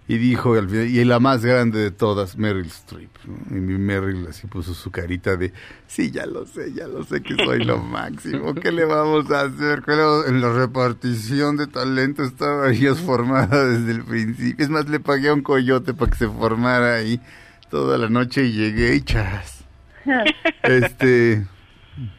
[0.08, 3.10] y dijo al final, y la más grande de todas, Meryl Streep.
[3.26, 3.56] ¿no?
[3.56, 5.54] Y mi Meryl así puso su carita de,
[5.88, 9.41] sí, ya lo sé, ya lo sé que soy lo máximo, ¿qué le vamos a
[9.41, 9.84] hacer?
[9.84, 14.63] ¿Qué le vamos- En la repartición de talento estaba ella formada desde el principio.
[14.65, 17.22] Es más, le pagué a un coyote para que se formara ahí
[17.69, 19.59] toda la noche y llegué y chas.
[20.64, 21.46] Este,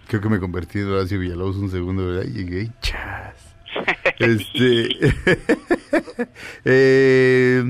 [0.08, 2.24] creo que me convertí en Horacio Villalobos un segundo, ¿verdad?
[2.24, 3.56] Y llegué y chas.
[4.18, 4.88] Este,
[6.64, 7.62] eh,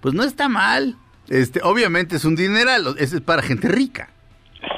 [0.00, 0.96] pues no está mal.
[1.28, 4.10] Este, obviamente es un dineral, ese es para gente rica.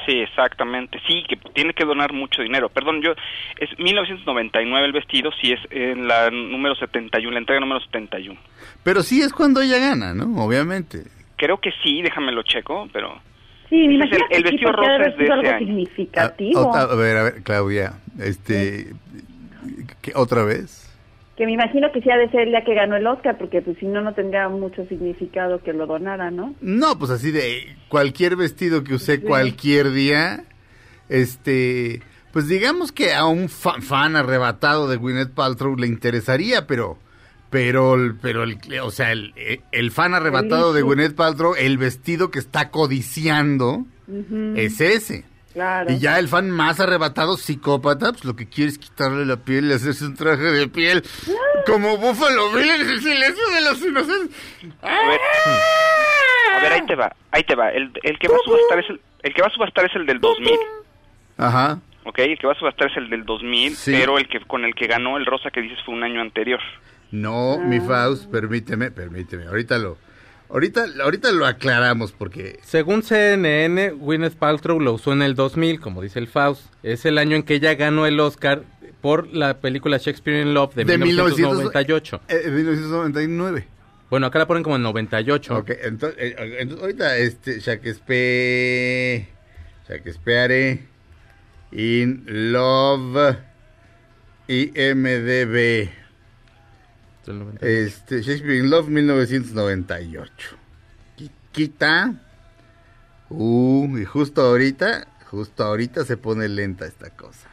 [0.05, 0.99] Sí, exactamente.
[1.07, 2.69] Sí, que tiene que donar mucho dinero.
[2.69, 3.13] Perdón, yo
[3.59, 8.39] es 1999 el vestido, sí es en la número 71, la entrega número 71.
[8.83, 10.43] Pero sí es cuando ella gana, ¿no?
[10.43, 11.03] Obviamente.
[11.37, 13.19] Creo que sí, déjame lo checo, pero
[13.69, 15.57] Sí, me el- imagino que el sí, vestido de rosa es algo año.
[15.59, 16.59] significativo.
[16.59, 18.87] Ah, otra- a ver, a ver, Claudia, este,
[20.01, 20.81] ¿qué- ¿otra vez?
[21.35, 23.61] Que me imagino que sí ha de ser el día que ganó el Oscar, porque
[23.61, 26.55] pues si no, no tendría mucho significado que lo donara, ¿no?
[26.61, 30.43] No, pues así de cualquier vestido que usé cualquier día,
[31.09, 32.01] este,
[32.31, 36.97] pues digamos que a un fa- fan arrebatado de Gwyneth Paltrow le interesaría, pero,
[37.55, 39.33] pero, el- pero, el, o sea, el,
[39.71, 43.85] el fan arrebatado de Gwyneth Paltrow, el vestido que está codiciando
[44.57, 45.23] es ese.
[45.53, 45.89] Claro.
[45.89, 49.69] Y ya el fan más arrebatado, psicópata, pues lo que quiere es quitarle la piel
[49.69, 51.01] y hacerse un traje de piel.
[51.65, 54.37] Como Buffalo Bill en el silencio de los inocentes.
[54.81, 55.19] a ver,
[56.57, 57.69] a ver, ahí te va, ahí te va.
[57.69, 60.05] El, el que va a subastar es el, el que va a subastar es el
[60.05, 60.51] del 2000.
[61.37, 61.79] Ajá.
[62.03, 63.91] Ok, el que va a subastar es el del 2000, Sí.
[63.97, 66.59] pero el que con el que ganó el rosa que dices fue un año anterior.
[67.15, 69.45] No, mi Faust, permíteme, permíteme.
[69.45, 69.97] Ahorita lo,
[70.49, 76.01] ahorita, ahorita lo aclaramos porque Según CNN, Gwyneth Paltrow lo usó en el 2000, como
[76.01, 76.63] dice el Faust.
[76.83, 78.63] Es el año en que ella ganó el Oscar
[78.99, 82.21] por la película Shakespeare in Love de, De 1998.
[82.27, 83.67] eh, 1999.
[84.09, 85.57] Bueno, acá la ponen como en 98.
[85.57, 89.27] Ok, entonces, eh, entonces ahorita este Shakespeare,
[89.87, 90.79] Shakespeare
[91.71, 93.37] in Love
[94.47, 95.89] IMDb.
[97.25, 97.65] Del 98.
[97.65, 100.55] Este, Shakespeare in Love 1998.
[101.17, 102.13] Qui- Quita.
[103.29, 107.49] Uh, y justo ahorita, justo ahorita se pone lenta esta cosa.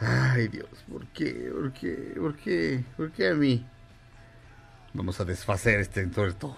[0.00, 1.50] Ay, Dios, ¿por qué?
[1.52, 2.14] ¿Por qué?
[2.16, 2.84] ¿Por qué?
[2.96, 3.64] ¿Por qué a mí?
[4.94, 6.54] Vamos a desfacer este entuerto.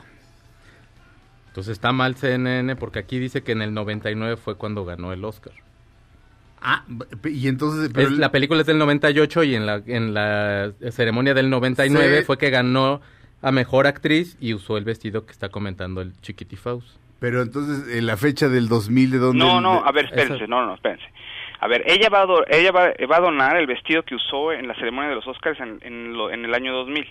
[1.48, 5.24] Entonces está mal CNN porque aquí dice que en el 99 fue cuando ganó el
[5.24, 5.52] Oscar.
[6.62, 6.84] Ah,
[7.24, 7.90] y entonces...
[7.94, 11.48] pero Es- el- la película es del 98 y en la, en la ceremonia del
[11.50, 12.24] 99 Sí.
[12.24, 13.00] fue que ganó
[13.42, 16.98] a Mejor Actriz y usó el vestido que está comentando el Chiquitifaus.
[17.18, 19.38] Pero entonces, en la fecha del 2000, ¿de dónde?
[19.44, 21.04] No, no, a ver, espérense, no, no, espérense.
[21.60, 24.52] A ver, ella va a, do- ella va, va a donar el vestido que usó
[24.52, 27.06] en la ceremonia de los Oscars en, en, lo- en el año 2000.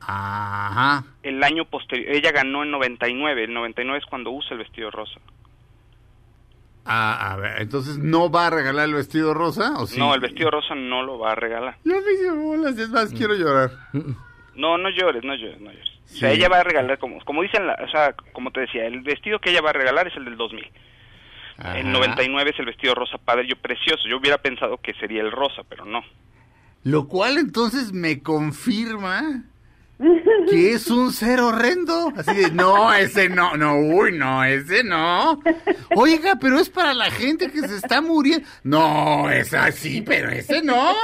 [0.00, 1.04] Ajá.
[1.22, 5.18] El año posterior, ella ganó en 99, el 99 es cuando usa el vestido rosa.
[6.86, 9.74] Ah, a ver, entonces, ¿no va a regalar el vestido rosa?
[9.78, 9.98] ¿o sí?
[9.98, 11.76] No, el vestido rosa no lo va a regalar.
[11.84, 13.70] Ya me hice bolas, es más, quiero llorar.
[14.54, 15.88] No, no llores, no llores, no llores.
[16.04, 16.18] O Sí.
[16.20, 19.00] sea, ella va a regalar, como, como dicen, la- o sea, como te decía, el
[19.00, 20.70] vestido que ella va a regalar es el del 2000.
[21.58, 21.78] Ajá.
[21.78, 24.06] El 99 es el vestido rosa padre, yo precioso.
[24.08, 26.02] Yo hubiera pensado que sería el rosa, pero no.
[26.84, 29.42] Lo cual entonces me confirma
[29.98, 32.12] que es un ser horrendo.
[32.16, 35.40] Así de, no, ese no, no, uy, no, ese no.
[35.94, 38.46] Oiga, pero es para la gente que se está muriendo.
[38.62, 40.94] No, es así, pero ese no.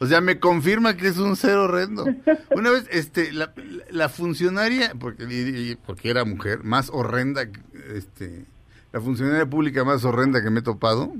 [0.00, 2.06] O sea, me confirma que es un ser horrendo.
[2.50, 3.52] Una vez, este, la,
[3.90, 7.48] la funcionaria, porque, porque era mujer, más horrenda,
[7.94, 8.44] este,
[8.92, 11.12] la funcionaria pública más horrenda que me he topado,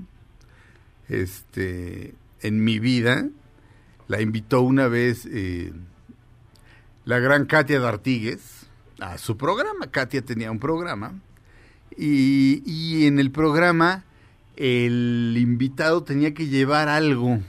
[1.08, 3.26] este, en mi vida,
[4.06, 5.72] la invitó una vez eh,
[7.08, 8.66] la gran Katia D'Artigues
[9.00, 9.86] a su programa.
[9.90, 11.14] Katia tenía un programa
[11.96, 14.04] y, y en el programa
[14.56, 17.40] el invitado tenía que llevar algo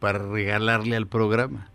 [0.00, 1.70] para regalarle al programa.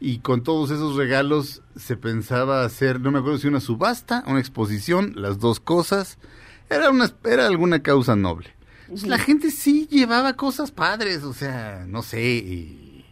[0.00, 4.40] Y con todos esos regalos se pensaba hacer, no me acuerdo si una subasta, una
[4.40, 6.18] exposición, las dos cosas.
[6.68, 8.50] Era, una, era alguna causa noble.
[9.06, 13.04] La gente sí llevaba cosas padres, o sea, no sé, y-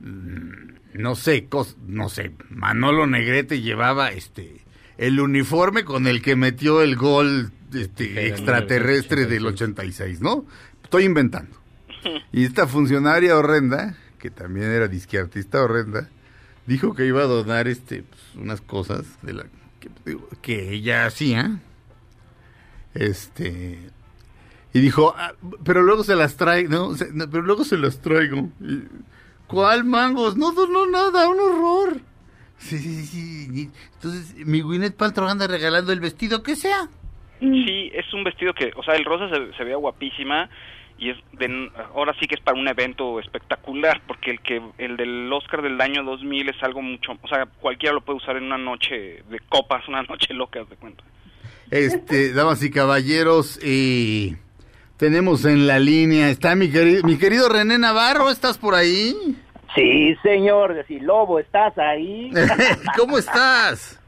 [0.00, 4.62] mm, no sé, cos- no sé, Manolo Negrete llevaba este
[4.96, 10.44] el uniforme con el que metió el gol este, extraterrestre del 86, ¿no?
[10.82, 11.56] Estoy inventando.
[12.32, 16.08] Y esta funcionaria horrenda, que también era disqueartista horrenda,
[16.66, 19.46] dijo que iba a donar este pues, unas cosas de la
[20.42, 21.60] que, ella hacía.
[22.94, 23.78] Este
[24.72, 28.00] y dijo, "Ah, pero luego se las traigo, no, Se- no, pero luego se las
[28.00, 28.50] traigo.
[28.60, 28.82] Y,
[29.48, 30.36] ¿Cuál mangos?
[30.36, 32.00] No donó nada, un horror.
[32.58, 33.70] Sí, sí, sí.
[33.94, 36.88] Entonces, mi Gwyneth Paltrow anda regalando el vestido que sea.
[37.40, 40.48] Sí, es un vestido que, o sea, el rosa se, se veía guapísima
[40.98, 44.96] y es de, ahora sí que es para un evento espectacular, porque el que el
[44.96, 48.44] del Oscar del año 2000 es algo mucho, o sea, cualquiera lo puede usar en
[48.44, 51.04] una noche de copas, una noche loca, de cuenta.
[51.70, 54.36] Este, damas y caballeros, eh,
[54.98, 59.14] tenemos en la línea, está mi querido, mi querido René Navarro, ¿estás por ahí?
[59.74, 62.32] Sí, señor, si Lobo, ¿estás ahí?
[62.98, 64.00] ¿Cómo estás?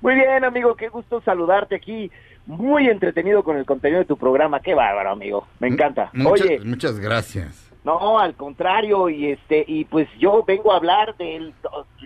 [0.00, 2.10] Muy bien, amigo, qué gusto saludarte aquí.
[2.46, 4.60] Muy entretenido con el contenido de tu programa.
[4.60, 5.48] Qué bárbaro, amigo.
[5.58, 6.10] Me encanta.
[6.12, 7.72] Muchas, Oye, muchas gracias.
[7.82, 11.52] no, al contrario, y este y pues yo vengo a hablar del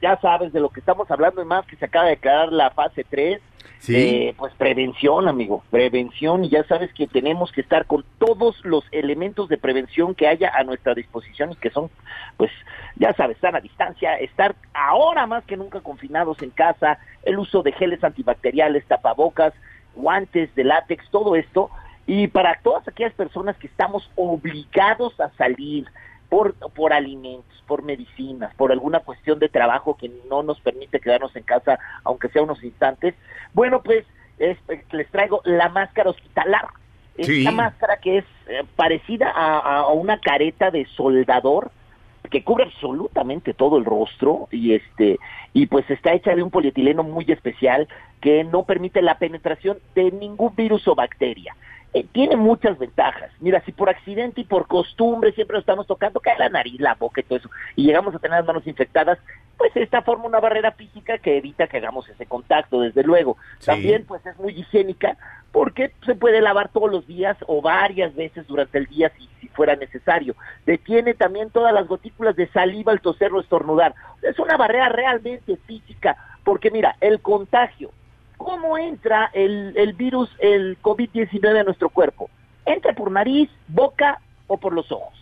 [0.00, 2.70] ya sabes de lo que estamos hablando y más que se acaba de declarar la
[2.70, 3.42] fase 3.
[3.81, 3.97] Sí.
[3.97, 8.85] Eh, pues prevención, amigo, prevención y ya sabes que tenemos que estar con todos los
[8.93, 11.90] elementos de prevención que haya a nuestra disposición y que son,
[12.37, 12.51] pues,
[12.97, 17.62] ya sabes, estar a distancia, estar ahora más que nunca confinados en casa, el uso
[17.62, 19.55] de geles antibacteriales, tapabocas,
[19.95, 21.71] guantes de látex, todo esto,
[22.07, 25.87] y para todas aquellas personas que estamos obligados a salir
[26.31, 31.37] por, por alimentos, por medicinas, por alguna cuestión de trabajo que no nos permite quedarnos
[31.37, 33.14] en casa, aunque sea unos instantes,
[33.53, 34.07] bueno, pues
[34.38, 34.57] es-
[34.93, 36.66] les traigo la máscara hospitalar.
[37.19, 37.45] Esta Sí.
[37.55, 41.71] máscara que es eh, parecida a, a- a una careta de soldador,
[42.31, 45.19] que cubre absolutamente todo el rostro y este
[45.53, 47.88] y pues está hecha de un polietileno muy especial
[48.20, 51.56] que no permite la penetración de ningún virus o bacteria.
[51.92, 53.33] Eh, tiene muchas ventajas.
[53.40, 56.94] Mira, si por accidente y por costumbre siempre nos estamos tocando cae la nariz, la
[56.94, 59.18] boca y todo eso, y llegamos a tener las manos infectadas,
[59.56, 63.37] pues esta forma una barrera física que evita que hagamos ese contacto, desde luego.
[63.59, 63.66] Sí.
[63.66, 65.16] También pues es muy higiénica
[65.50, 69.48] porque se puede lavar todos los días o varias veces durante el día si, si
[69.48, 70.37] fuera necesario.
[70.66, 73.94] Detiene también todas las gotículas de saliva al toser o estornudar.
[74.22, 77.90] Es una barrera realmente física porque mira, el contagio,
[78.44, 82.31] ¿cómo entra el, el virus, el COVID-19 a nuestro cuerpo?
[82.64, 85.14] Entra por nariz, boca o por los ojos.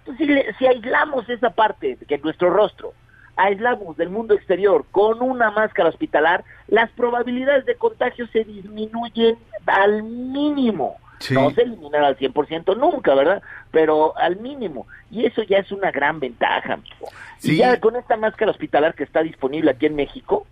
[0.00, 2.92] Entonces, si, le- si aislamos esa parte que es nuestro rostro,
[3.36, 10.02] aislamos del mundo exterior con una máscara hospitalar, las probabilidades de contagio se disminuyen al
[10.02, 10.96] mínimo.
[11.20, 11.34] Sí.
[11.34, 13.42] No se eliminará al 100% nunca, ¿verdad?
[13.72, 14.86] Pero al mínimo.
[15.10, 16.74] Y eso ya es una gran ventaja.
[16.74, 17.08] amigo.
[17.38, 17.54] Sí.
[17.54, 20.46] Y ya con esta máscara hospitalar que está disponible aquí en México,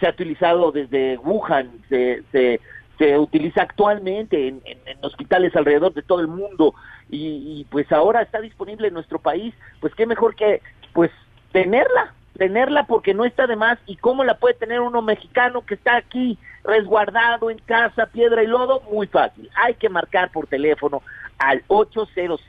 [0.00, 2.60] se ha utilizado desde Wuhan, se, se,
[2.98, 6.74] se utiliza actualmente en, en- hospitales alrededor de todo el mundo
[7.08, 10.60] y, pues ahora está disponible en nuestro país, pues qué mejor que
[10.92, 11.10] pues
[11.52, 15.74] tenerla, tenerla porque no está de más y cómo la puede tener uno mexicano que
[15.74, 19.48] está aquí resguardado en casa, piedra y lodo, muy fácil.
[19.54, 21.02] Hay que marcar por teléfono
[21.38, 22.40] al 800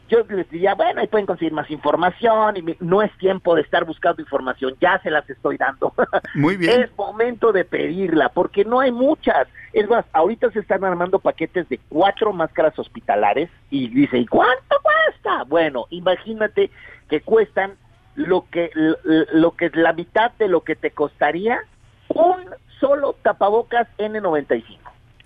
[0.10, 3.86] yo les diría, bueno, ahí pueden conseguir más información y no es tiempo de estar
[3.86, 5.94] buscando información, ya se las estoy dando.
[6.36, 6.82] Muy bien.
[6.84, 9.48] Es momento de pedirla, porque no hay muchas.
[9.74, 14.76] Es más, ahorita se están armando paquetes de cuatro máscaras hospitalares y dice, ¿y cuánto
[14.82, 15.44] cuesta?
[15.46, 16.70] Bueno, imagínate
[17.10, 17.76] que cuestan
[18.16, 18.72] lo que,
[19.32, 21.62] lo, que es la mitad de lo que te costaría
[22.10, 22.46] un
[22.80, 24.78] solo tapabocas N95.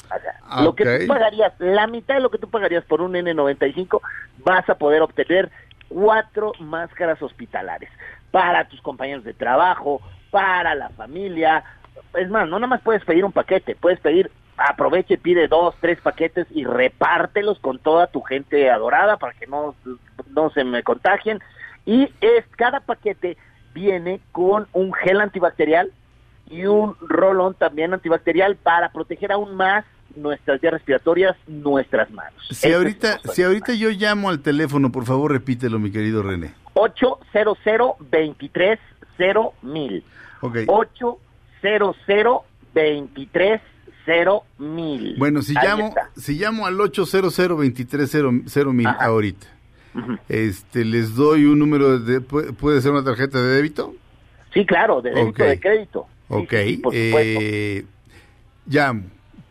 [0.05, 3.13] O sea, lo que tú pagarías, la mitad de lo que tú pagarías por un
[3.13, 4.01] N95,
[4.43, 5.49] vas a poder obtener
[5.89, 7.89] cuatro máscaras hospitalares
[8.31, 11.63] para tus compañeros de trabajo, para la familia.
[12.15, 15.99] Es más, no nada más puedes pedir un paquete, puedes pedir, aproveche, pide dos, tres
[16.01, 19.75] paquetes y repártelos con toda tu gente adorada para que no,
[20.29, 21.39] no se me contagien.
[21.86, 23.38] Y es cada paquete
[23.73, 25.91] viene con un gel antibacterial
[26.49, 32.41] y un rolón también antibacterial para proteger aún más nuestras vías respiratorias, nuestras manos.
[32.49, 36.53] Si Eso ahorita, si ahorita yo llamo al teléfono, por favor, repítelo, mi querido René.
[36.73, 37.58] 800
[38.10, 38.79] 23
[39.62, 40.03] mil.
[40.41, 40.58] Ok.
[40.67, 41.24] 800
[42.73, 43.62] 23
[44.60, 45.15] mil.
[45.17, 46.10] Bueno, si Ahí llamo, está.
[46.15, 48.13] si llamo al 800 23
[48.67, 49.06] mil Ajá.
[49.06, 49.47] ahorita,
[49.95, 50.17] Ujú.
[50.30, 53.95] este, les doy un número de, ¿puede, ser una tarjeta de débito?
[54.54, 55.49] Sí, claro, de débito, Ok.
[55.49, 56.08] de crédito.
[56.28, 57.86] Ok, sí, sí, por eh,
[58.67, 59.04] llamo,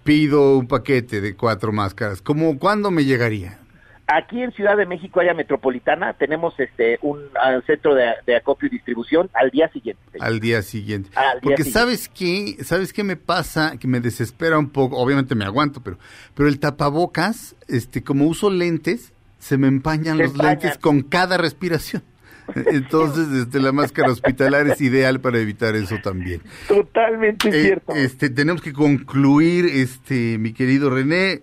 [0.03, 2.21] pido un paquete de cuatro máscaras.
[2.23, 3.59] ¿Cómo, cuándo me llegaría?
[4.07, 7.21] Aquí en Ciudad de México, área metropolitana, tenemos este un
[7.67, 10.03] centro de, de acopio y distribución al día siguiente.
[10.21, 11.09] Al día siguiente.
[11.15, 11.79] Al día Porque siguiente.
[11.79, 14.99] sabes qué, sabes qué me pasa, que me desespera un poco.
[14.99, 15.99] Obviamente me aguanto, pero,
[16.35, 20.59] pero el tapabocas, este, como uso lentes, se me empañan Se los empañan.
[20.61, 22.03] lentes con cada respiración.
[22.55, 26.43] Entonces, este, la máscara hospitalar es ideal para evitar eso también.
[26.69, 27.95] Totalmente Eh, cierto.
[27.95, 31.41] este, tenemos que concluir, este, mi querido René.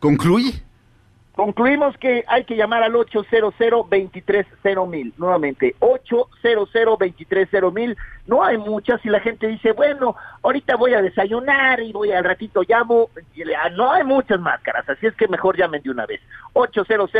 [0.00, 0.62] Concluye.
[1.34, 3.54] Concluimos que hay que llamar al 800
[4.86, 5.14] mil.
[5.16, 6.68] Nuevamente 800
[7.72, 7.96] mil.
[8.26, 12.22] No hay muchas y la gente dice bueno ahorita voy a desayunar y voy al
[12.22, 16.04] ratito llamo y ah, no hay muchas máscaras así es que mejor llamen de una
[16.04, 16.20] vez.
[16.52, 17.10] 800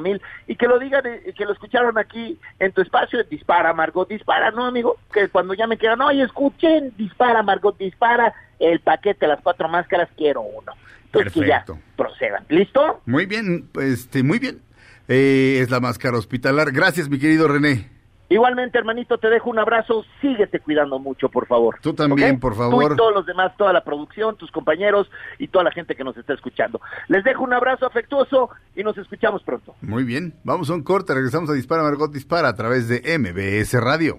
[0.00, 0.22] mil.
[0.46, 4.50] Y que lo digan eh, que lo escucharon aquí en tu espacio dispara Margot dispara
[4.52, 9.42] no amigo que cuando llamen que digan oye escuchen dispara Margot dispara el paquete las
[9.42, 10.72] cuatro máscaras quiero uno
[11.12, 11.78] que ya Perfecto.
[11.96, 14.60] procedan listo Muy bien, este, muy bien.
[15.08, 16.70] Eh, es la máscara hospitalar.
[16.70, 17.88] Gracias, mi querido René.
[18.30, 20.04] Igualmente, hermanito, te dejo un abrazo.
[20.20, 21.78] Síguete cuidando mucho, por favor.
[21.80, 22.92] Tú también, por Tú favor.
[22.92, 26.14] y todos los demás, toda la producción, tus compañeros y toda la gente que nos
[26.18, 26.78] está escuchando.
[27.08, 29.74] Les dejo un abrazo afectuoso y nos escuchamos pronto.
[29.80, 30.34] Muy bien.
[30.44, 31.14] Vamos a un corte.
[31.14, 34.18] Regresamos a Dispara Margot Dispara a través de MBS Radio.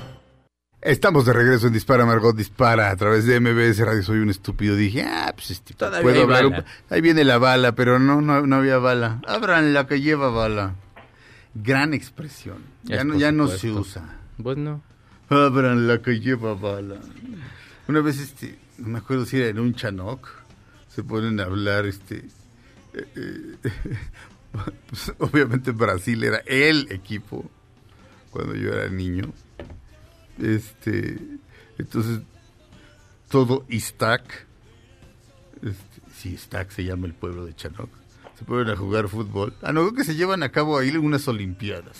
[0.81, 4.01] Estamos de regreso en Dispara Margot Dispara a través de MBS Radio.
[4.01, 4.75] Soy un estúpido.
[4.75, 6.45] Dije, ah, pues este, Todavía puedo hablar.
[6.47, 6.55] un
[6.89, 9.21] Ahí viene la bala, pero no, no, no había bala.
[9.27, 10.73] Abran la que lleva bala.
[11.53, 12.63] gran expresión.
[12.83, 14.17] Ya no, ya no se usa.
[14.41, 14.81] Pues no.
[15.29, 16.99] Abran la que lleva bala.
[17.87, 20.27] Una vez, este, no me acuerdo si era en un Chanoc,
[20.87, 22.25] se ponen a hablar, este,
[22.95, 23.59] eh, eh,
[24.89, 27.51] pues, obviamente Brasil era el equipo
[28.31, 29.31] cuando yo era niño.
[30.41, 31.19] Este,
[31.77, 32.21] entonces,
[33.29, 34.47] todo Iztac,
[35.61, 37.89] este, sí, Iztac se llama el pueblo de Chanoc,
[38.37, 39.53] se ponen a jugar fútbol.
[39.61, 41.97] Ah, no, creo que se llevan a cabo ahí unas olimpiadas.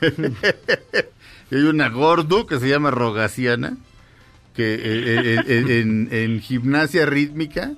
[1.50, 3.76] y hay una gordo que se llama Rogaciana,
[4.54, 7.74] que eh, eh, eh, en, en gimnasia rítmica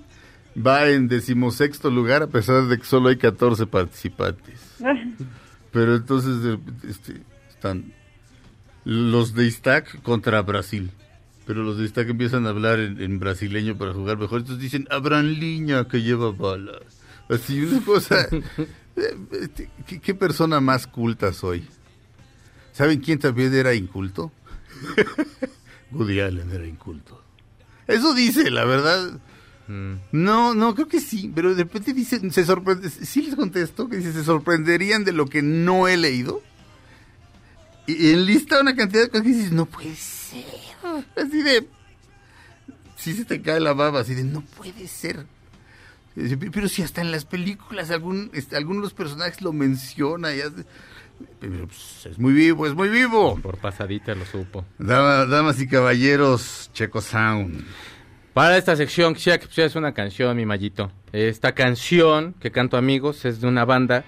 [0.57, 4.61] va en decimosexto lugar a pesar de que solo hay 14 participantes.
[5.73, 6.59] Pero entonces
[6.89, 7.93] este, están
[8.85, 10.91] los de Iztac contra Brasil.
[11.47, 14.41] Pero los de Iztac empiezan a hablar en, en brasileño para jugar mejor.
[14.41, 16.83] Entonces dicen, abran línea que lleva balas.
[17.29, 18.29] Así una cosa...
[18.31, 21.67] eh, este, ¿Qué, qué persona más culta soy?
[22.73, 24.33] ¿Saben quién también era inculto?
[25.93, 27.23] Woody Allen era inculto.
[27.87, 29.21] Eso dice, la verdad.
[29.69, 29.95] Mm.
[30.13, 33.99] No, no, creo que sí, pero de repente dice, se sorprende, sí les contesto, que
[33.99, 36.43] dice, se sorprenderían de lo que no he leído.
[37.87, 40.45] Y, y enlista una cantidad de cosas que dices, no puede ser.
[41.17, 41.67] Así de,
[42.97, 45.27] sí se te cae la baba, así de, no puede ser.
[46.53, 50.41] Pero si hasta en las películas algún, este, alguno de los personajes lo menciona, y
[50.43, 50.65] hace-
[51.41, 53.39] pero, pues, es muy vivo, es muy vivo.
[53.41, 54.65] Por pasadita lo supo.
[54.79, 57.65] Dama- damas y caballeros, Checo Sound.
[58.35, 60.91] Para esta sección quisiera que pusieras una canción, mi mallito.
[61.13, 64.05] Esta canción que canto amigos es de una banda,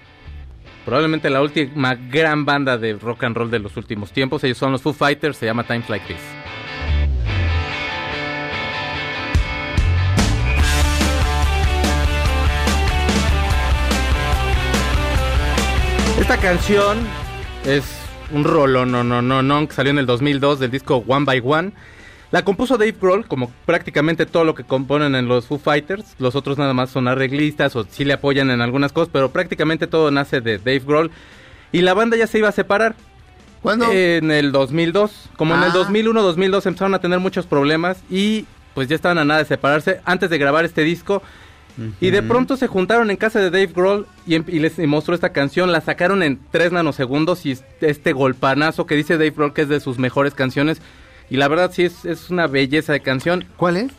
[0.85, 4.43] probablemente la última gran banda de rock and roll de los últimos tiempos.
[4.43, 6.21] Ellos son los Foo Fighters, se llama Times Like This.
[16.19, 16.99] Esta canción
[17.65, 17.83] es
[18.31, 21.41] un rolo, no, no, no, no, que salió en el 2002 del disco One by
[21.43, 21.73] One.
[22.31, 26.15] La compuso Dave Grohl, como prácticamente todo lo que componen en los Foo Fighters.
[26.19, 29.87] Los otros nada más son arreglistas o sí le apoyan en algunas cosas, pero prácticamente
[29.87, 31.11] todo nace de Dave Grohl.
[31.71, 32.95] Y la banda ya se iba a separar.
[33.61, 33.91] ¿Cuándo?
[33.91, 35.29] En el 2002.
[35.37, 35.73] Como en el Ah.
[35.73, 40.29] 2001-2002 empezaron a tener muchos problemas y pues ya estaban a nada de separarse antes
[40.29, 41.21] de grabar este disco.
[41.99, 44.87] Y de pronto se juntaron en casa de Dave Grohl y, em- y les y
[44.87, 45.73] mostró esta canción.
[45.73, 49.69] La sacaron en 3 nanosegundos y es- este golpanazo que dice Dave Grohl que es
[49.69, 50.81] de sus mejores canciones.
[51.29, 53.45] Y la verdad sí es, es una belleza de canción.
[53.57, 53.91] ¿Cuál es?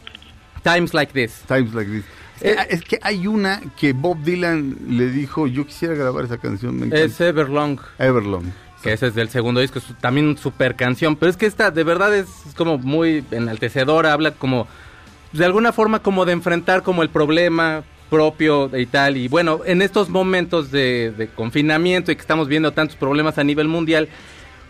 [0.63, 1.43] Times Like This.
[1.47, 2.05] Times Like This.
[2.41, 6.39] Es que, es que hay una que Bob Dylan le dijo, yo quisiera grabar esa
[6.39, 6.79] canción.
[6.79, 7.05] Me.
[7.05, 7.79] Es Everlong.
[7.99, 8.45] Everlong.
[8.83, 11.17] Que ese es del segundo disco, es también super canción.
[11.17, 14.69] Pero es que esta de verdad es, es como muy enaltecedora, habla como
[15.33, 19.17] de alguna forma como de enfrentar como el problema propio y tal.
[19.17, 23.45] Y bueno, en estos momentos de, de confinamiento y que estamos viendo tantos problemas a
[23.45, 24.09] nivel mundial,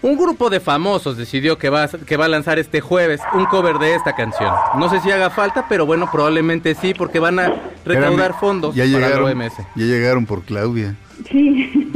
[0.06, 3.44] un grupo de famosos decidió que va, a, que va a lanzar este jueves un
[3.46, 4.52] cover de esta canción.
[4.78, 7.48] No sé si haga falta, pero bueno, probablemente sí, porque van a
[7.84, 9.52] recaudar Espérame, fondos ya para llegaron, la OMS.
[9.74, 10.94] Ya llegaron por Claudia.
[11.28, 11.82] Sí.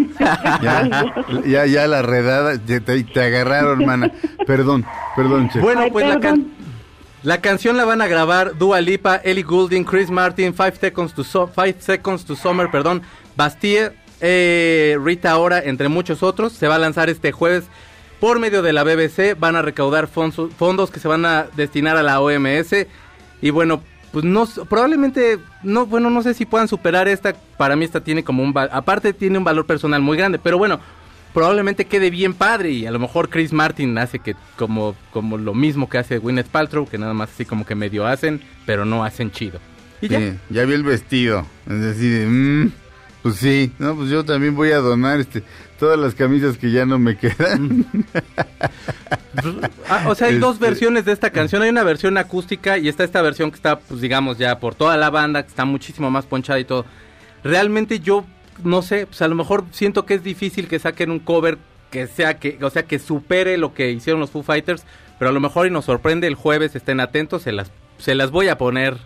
[0.60, 0.88] Ya,
[1.46, 4.12] ya, ya la redada, ya te, te agarraron, mana.
[4.46, 4.84] Perdón,
[5.16, 5.60] perdón, Che.
[5.60, 6.52] Bueno, pues la, can-
[7.22, 11.24] la canción la van a grabar Dua Lipa, Ellie Goulding, Chris Martin, Five Seconds to,
[11.24, 13.00] So- Five Seconds to Summer, perdón,
[13.34, 16.52] Bastille, eh, Rita Ora, entre muchos otros.
[16.52, 17.64] Se va a lanzar este jueves
[18.20, 19.38] por medio de la BBC.
[19.38, 22.86] Van a recaudar fondos que se van a destinar a la OMS.
[23.42, 27.34] Y bueno, pues no, probablemente, no, bueno, no sé si puedan superar esta.
[27.56, 30.80] Para mí esta tiene como un, aparte tiene un valor personal muy grande, pero bueno,
[31.32, 35.54] probablemente quede bien padre y a lo mejor Chris Martin hace que como, como lo
[35.54, 39.04] mismo que hace Gwyneth Paltrow, que nada más así como que medio hacen, pero no
[39.04, 39.60] hacen chido.
[40.00, 40.18] Y ya.
[40.18, 41.46] Sí, ya vi el vestido.
[41.68, 42.72] Es decir, mm,
[43.22, 45.44] pues sí, no, pues yo también voy a donar este
[45.80, 47.86] todas las camisas que ya no me quedan.
[49.88, 51.62] Ah, o sea, hay dos Este- versiones de esta canción.
[51.62, 54.96] Hay una versión acústica y está esta versión que está, pues digamos, ya por toda
[54.96, 56.84] la banda, que está muchísimo más ponchada y todo.
[57.42, 58.24] Realmente yo,
[58.62, 61.58] no sé, pues a lo mejor siento que es difícil que saquen un cover
[61.90, 64.84] que sea que, o sea, que supere lo que hicieron los Foo Fighters,
[65.18, 68.30] pero a lo mejor y nos sorprende el jueves, estén atentos, se las, se las
[68.30, 68.96] voy a poner.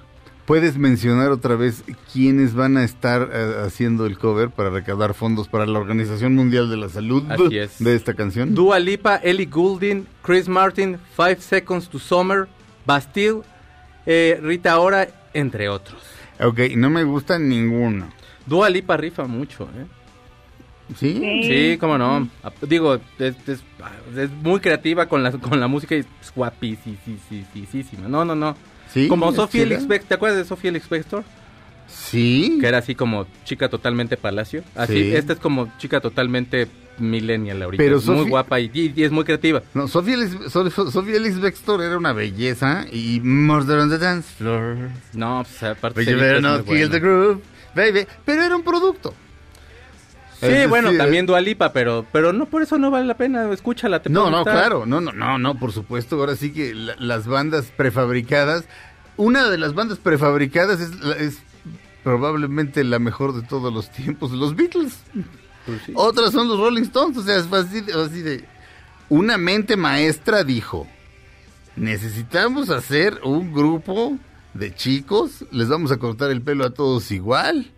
[0.47, 1.83] ¿Puedes mencionar otra vez
[2.13, 6.69] quiénes van a estar eh, haciendo el cover para recaudar fondos para la Organización Mundial
[6.69, 7.83] de la Salud Así es.
[7.83, 8.55] de esta canción?
[8.55, 12.47] Dua Lipa, Ellie Goulding, Chris Martin, Five Seconds to Summer,
[12.85, 13.41] Bastille,
[14.05, 16.03] eh, Rita Ora, entre otros.
[16.39, 18.09] Ok, no me gusta ninguno.
[18.45, 19.87] Dua Lipa rifa mucho, ¿eh?
[20.99, 21.15] ¿Sí?
[21.45, 22.29] Sí, cómo no.
[22.43, 23.65] Ah, Digo, es, es-
[24.19, 28.07] es muy creativa con la, con la música y es guapísima.
[28.09, 28.55] No, no, no.
[28.95, 29.77] Sí, Como Sofía chida.
[29.79, 31.25] Elix ¿te acuerdas de Sofía Elix Spector?
[31.89, 32.59] Sí.
[32.61, 34.63] Que era así como chica totalmente palacio.
[34.75, 35.17] Así, Sí.
[35.17, 36.69] esta es como chica totalmente
[36.99, 37.83] millennial ahorita.
[37.83, 39.63] Pero es muy guapa y, y- y es muy creativa.
[39.75, 44.77] No, Sofía Ellis- Bextor era una belleza y Murder on the Dance Floor.
[45.13, 46.91] No, pues aparte But you better not kill bueno.
[46.91, 47.41] the groove,
[47.75, 48.07] baby.
[48.25, 49.13] Pero era un producto.
[50.47, 53.51] Sí, decir, bueno, eh, también Dualipa, pero pero no por eso no vale la pena,
[53.53, 54.55] escúchala, te No, no, gustar.
[54.55, 56.17] claro, no, no, no, no, por supuesto.
[56.17, 58.65] Ahora sí que la- las bandas prefabricadas,
[59.17, 60.91] una de las bandas prefabricadas es,
[61.21, 61.39] es
[62.03, 64.99] probablemente la mejor de todos los tiempos, los Beatles.
[65.67, 68.45] Pues Otras son los Rolling Stones, o sea, es de- así de...
[69.09, 70.87] Una mente maestra dijo,
[71.77, 74.19] necesitamos hacer un grupo
[74.55, 77.71] de chicos, les vamos a cortar el pelo a todos igual,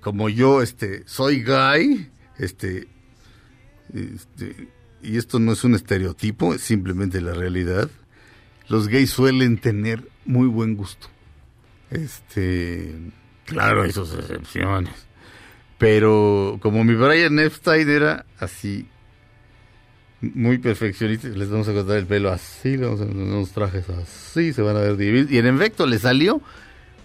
[0.00, 2.88] como yo, este, soy gay, este,
[3.92, 4.68] este,
[5.02, 7.90] y esto no es un estereotipo, es simplemente la realidad.
[8.68, 11.08] Los gays suelen tener muy buen gusto.
[11.90, 12.94] Este,
[13.44, 14.92] claro, hay sus excepciones.
[15.78, 18.86] Pero como mi Brian Epstein era así,
[20.20, 23.88] muy perfeccionista, les vamos a cortar el pelo así, le vamos a poner unos trajes
[23.88, 25.30] así, se van a ver divinos.
[25.30, 26.42] Y en efecto le salió,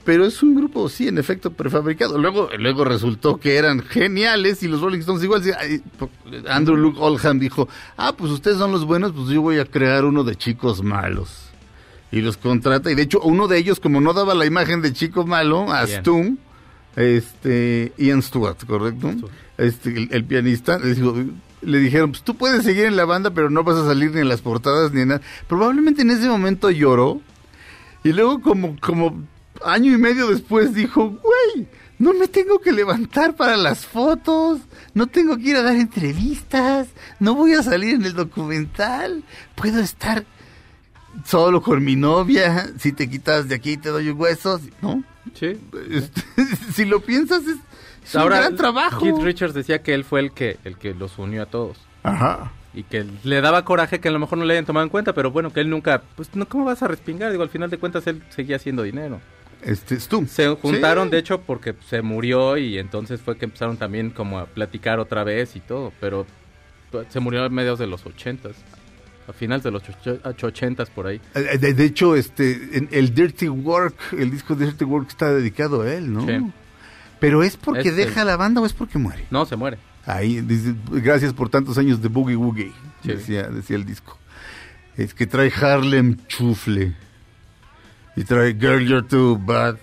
[0.05, 2.17] pero es un grupo, sí, en efecto, prefabricado.
[2.17, 5.41] Luego, luego resultó que eran geniales y los Rolling Stones igual.
[6.49, 10.05] Andrew Luke Oldham dijo, ah, pues ustedes son los buenos, pues yo voy a crear
[10.05, 11.49] uno de chicos malos.
[12.11, 14.93] Y los contrata, y de hecho uno de ellos, como no daba la imagen de
[14.93, 15.87] chico malo, a.
[16.01, 16.37] Stum,
[16.95, 19.11] este, Ian Stewart, ¿correcto?
[19.57, 21.15] Este, el, el pianista, le, dijo-
[21.61, 24.21] le dijeron, pues tú puedes seguir en la banda, pero no vas a salir ni
[24.21, 25.21] en las portadas ni en nada.
[25.47, 27.21] Probablemente en ese momento lloró,
[28.03, 29.23] y luego como, como
[29.66, 31.68] año y medio después dijo, güey,
[31.99, 34.59] no me tengo que levantar para las fotos,
[34.93, 36.89] no tengo que ir a dar entrevistas,
[37.20, 39.24] no voy a salir en el documental,
[39.55, 40.26] puedo estar
[41.26, 45.03] solo con mi novia, si te quitas de aquí te doy un hueso, ¿no?
[45.34, 45.57] Sí.
[45.89, 46.22] Este,
[46.74, 47.57] si lo piensas es,
[48.03, 48.99] es un gran trabajo.
[48.99, 51.78] Keith Richards decía que él fue el que el que los unió a todos.
[52.03, 52.51] Ajá.
[52.74, 55.14] Y que le daba coraje que a lo mejor no le hayan tomado en cuenta,
[55.14, 57.32] pero bueno, que él nunca, pues no, ¿cómo vas a respingar?
[57.32, 59.22] Digo, al final de cuentas él seguía haciendo dinero.
[59.66, 60.28] Este, Stum.
[60.28, 61.11] Se juntaron, Sí.
[61.11, 65.24] de hecho, porque se murió y entonces fue que empezaron también como a platicar otra
[65.24, 66.26] vez y todo, pero
[67.09, 68.55] se murió a mediados de los ochentas,
[69.28, 69.84] a finales de los
[70.43, 71.22] ochentas por ahí.
[71.34, 75.93] Eh, De, de hecho, este, el Dirty Work, el disco Dirty Work está dedicado a
[75.93, 76.26] él, ¿no?
[76.28, 76.51] Sí.
[77.20, 79.26] Pero es porque Es deja el- la banda o es porque muere.
[79.32, 79.78] No, se muere.
[80.05, 83.07] Ahí dice, gracias por tantos años de Boogie Woogie, Sí.
[83.09, 84.18] decía, decía el disco.
[84.97, 86.93] Es que trae Harlem chufle.
[88.16, 89.78] Y trae Girl You're Too Bad,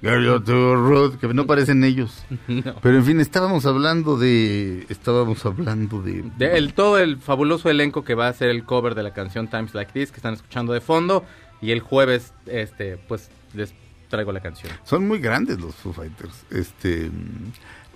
[0.00, 2.24] Girl You're Too Rude, que no parecen ellos.
[2.48, 2.74] No.
[2.82, 4.86] Pero en fin, estábamos hablando de...
[4.88, 6.24] Estábamos hablando de...
[6.38, 9.48] De el, todo el fabuloso elenco que va a hacer el cover de la canción
[9.48, 11.24] Times Like This que están escuchando de fondo
[11.60, 13.74] y el jueves este pues les
[14.08, 14.72] traigo la canción.
[14.84, 16.44] Son muy grandes los Foo Fighters.
[16.50, 17.10] Este,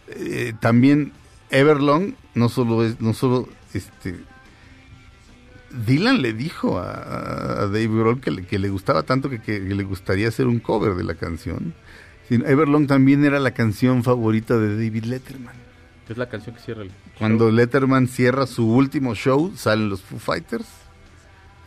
[0.09, 1.13] eh, también
[1.51, 4.19] Everlong no solo es, no solo este,
[5.71, 9.61] Dylan le dijo a, a Dave Grohl que le, que le gustaba tanto que, que
[9.61, 11.75] le gustaría hacer un cover de la canción.
[12.31, 15.55] Everlong también era la canción favorita de David Letterman.
[16.09, 20.19] Es la canción que cierra el Cuando Letterman cierra su último show, salen los Foo
[20.19, 20.67] Fighters.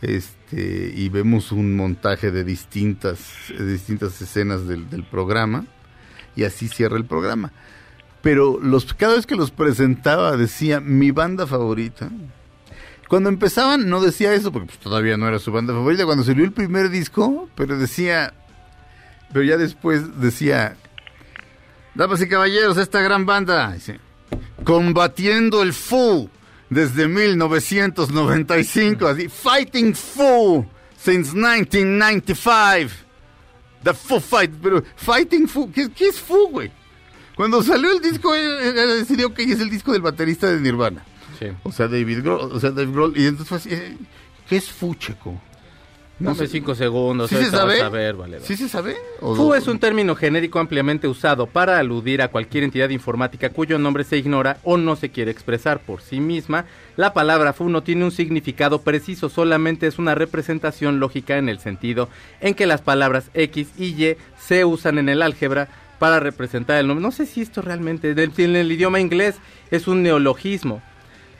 [0.00, 3.20] Este, y vemos un montaje de distintas,
[3.56, 5.66] de distintas escenas del, del programa.
[6.34, 7.52] Y así cierra el programa.
[8.20, 12.10] Pero los, cada vez que los presentaba decía mi banda favorita.
[13.12, 16.06] Cuando empezaban no decía eso porque pues, todavía no era su banda favorita.
[16.06, 18.32] Cuando salió el primer disco, pero decía,
[19.30, 20.78] pero ya después decía,
[21.94, 23.76] damas y caballeros, esta gran banda,
[24.64, 26.30] combatiendo el Foo
[26.70, 32.94] desde 1995, así, fighting Foo since 1995.
[33.82, 36.72] The Foo Fight, pero Fighting Foo, ¿qué, es Foo, güey?
[37.36, 41.04] Cuando salió el disco, él decidió que es el disco del baterista de Nirvana.
[41.38, 41.46] Sí.
[41.62, 43.96] O sea, David Grohl, o sea, Dave Grohl, y entonces fue así, eh,
[44.48, 45.40] ¿qué es Foo, checo?
[46.22, 47.30] No sé, cinco segundos.
[47.30, 47.80] ¿Sí se sabe?
[47.80, 48.46] a ver, vale, vale.
[48.46, 48.96] ¿Sí se sabe?
[49.20, 49.54] ¿O Fu no?
[49.54, 54.18] es un término genérico ampliamente usado para aludir a cualquier entidad informática cuyo nombre se
[54.18, 56.66] ignora o no se quiere expresar por sí misma.
[56.96, 61.58] La palabra Fu no tiene un significado preciso, solamente es una representación lógica en el
[61.58, 62.08] sentido
[62.40, 65.68] en que las palabras X y Y se usan en el álgebra
[65.98, 67.02] para representar el nombre.
[67.02, 69.36] No sé si esto realmente, en el idioma inglés
[69.70, 70.82] es un neologismo.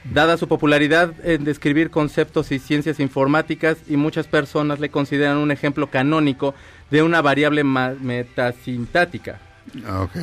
[0.05, 5.51] Dada su popularidad en describir conceptos y ciencias informáticas, y muchas personas le consideran un
[5.51, 6.53] ejemplo canónico
[6.91, 9.39] de una variable metasintática.
[10.01, 10.17] Ok.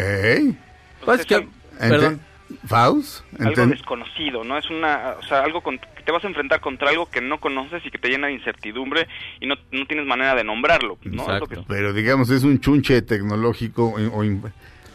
[1.04, 2.20] Pues que, perdón.
[2.66, 3.22] ¿Faust?
[3.38, 4.58] algo desconocido, ¿no?
[4.58, 7.38] Es una, o sea, algo con, que te vas a enfrentar contra algo que no
[7.40, 9.06] conoces y que te llena de incertidumbre
[9.40, 11.32] y no, no tienes manera de nombrarlo, ¿no?
[11.32, 14.20] Es lo que- Pero digamos, es un chunche tecnológico o...
[14.20, 14.24] o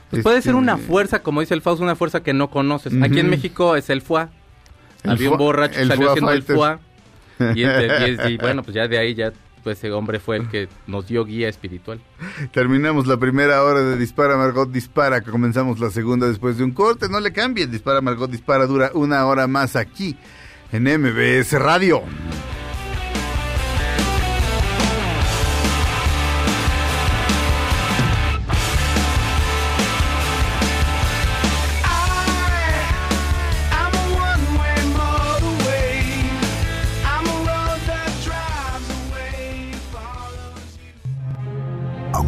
[0.10, 2.94] Pues puede ser este, una fuerza, como dice el Faust, una fuerza que no conoces.
[3.02, 3.30] Aquí en.
[3.30, 4.30] México es el FUA.
[5.14, 6.78] Un foie- borracho el salió haciendo el foie.
[7.56, 9.32] Y, este- y- y bueno, pues ya de ahí ya
[9.64, 12.00] pues ese hombre fue el que nos dio guía espiritual.
[12.52, 16.72] Terminamos la primera hora de Dispara Margot Dispara, que comenzamos la segunda después de un
[16.72, 17.10] corte.
[17.10, 20.16] No le cambien, Dispara Margot Dispara dura una hora más aquí
[20.72, 22.04] en MBS Radio.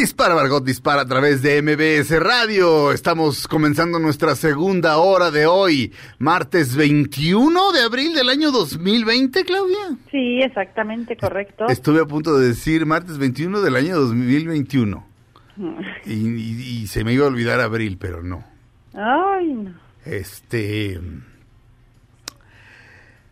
[0.00, 2.90] Dispara Margot Dispara a través de MBS Radio.
[2.92, 9.98] Estamos comenzando nuestra segunda hora de hoy, martes 21 de abril del año 2020, Claudia.
[10.10, 11.66] Sí, exactamente, correcto.
[11.68, 15.06] Estuve a punto de decir martes 21 del año 2021
[16.06, 18.42] y, y- y se me iba a olvidar abril, pero no.
[18.94, 19.74] Ay, no.
[20.06, 20.98] Este.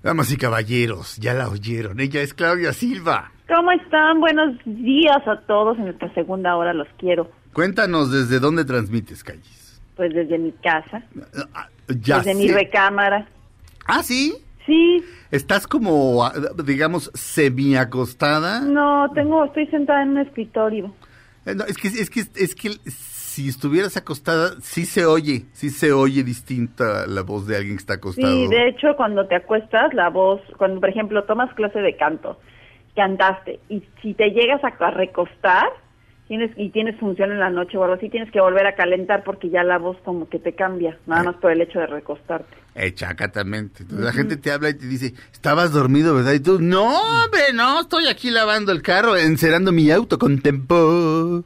[0.03, 1.99] Damas y caballeros, ya la oyeron.
[1.99, 3.33] Ella es Claudia Silva.
[3.49, 4.21] ¿Cómo están?
[4.21, 7.31] Buenos días a todos en esta segunda hora, los quiero.
[7.55, 9.81] Cuéntanos desde dónde transmites, Calles.
[9.97, 11.03] Pues desde mi casa,
[11.89, 13.27] Ya desde mi recámara.
[13.87, 14.35] Ah, sí.
[14.67, 16.33] Sí, ¿Estás como, ah,
[16.63, 18.61] digamos, semiacostada?
[18.61, 20.95] no, tengo, estoy sentada en un escritorio.
[21.47, 25.71] Eh, no, es que es que es que si estuvieras acostada sí se oye, sí
[25.71, 28.31] se oye distinta la voz de alguien que está acostado.
[28.31, 32.39] Sí, de hecho, cuando te acuestas, la voz, cuando por ejemplo tomas clase de canto,
[32.99, 35.69] cantaste, y si te llegas a, a recostar,
[36.27, 39.23] tienes y tienes función en la noche o algo así, tienes que volver a calentar
[39.23, 42.57] porque ya la voz como que te cambia, nada más por el hecho de recostarte.
[42.75, 43.85] Exactamente.
[43.85, 46.33] Entonces la gente te habla y te dice, estabas dormido, ¿verdad?
[46.33, 51.45] Y tú, no, hombre, no, estoy aquí lavando el carro, encerando mi auto con tempo.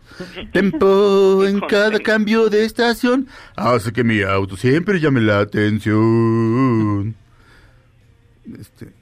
[0.53, 3.29] Tempo en cada cambio de estación.
[3.57, 7.15] Hace que mi auto siempre llame la atención.
[8.59, 8.93] Este,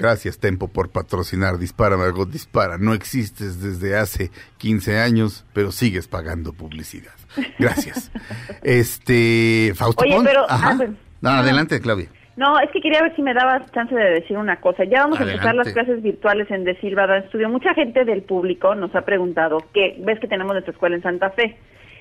[0.00, 2.78] gracias, Tempo, por patrocinar Dispara, Margot Dispara.
[2.78, 7.12] No existes desde hace 15 años, pero sigues pagando publicidad.
[7.58, 8.10] Gracias.
[8.62, 10.28] Este, Fausto Oye, Pons.
[10.28, 10.70] pero- Ajá.
[10.72, 10.90] ah, pues,
[11.20, 12.08] No, adelante, Claudia.
[12.36, 14.84] No, es que quería ver si me dabas chance de decir una cosa.
[14.84, 17.50] Ya vamos a empezar las clases virtuales en De Silva Dan Studio.
[17.50, 21.30] Mucha gente del público nos ha preguntado que ves que tenemos nuestra escuela en Santa
[21.30, 21.58] Fe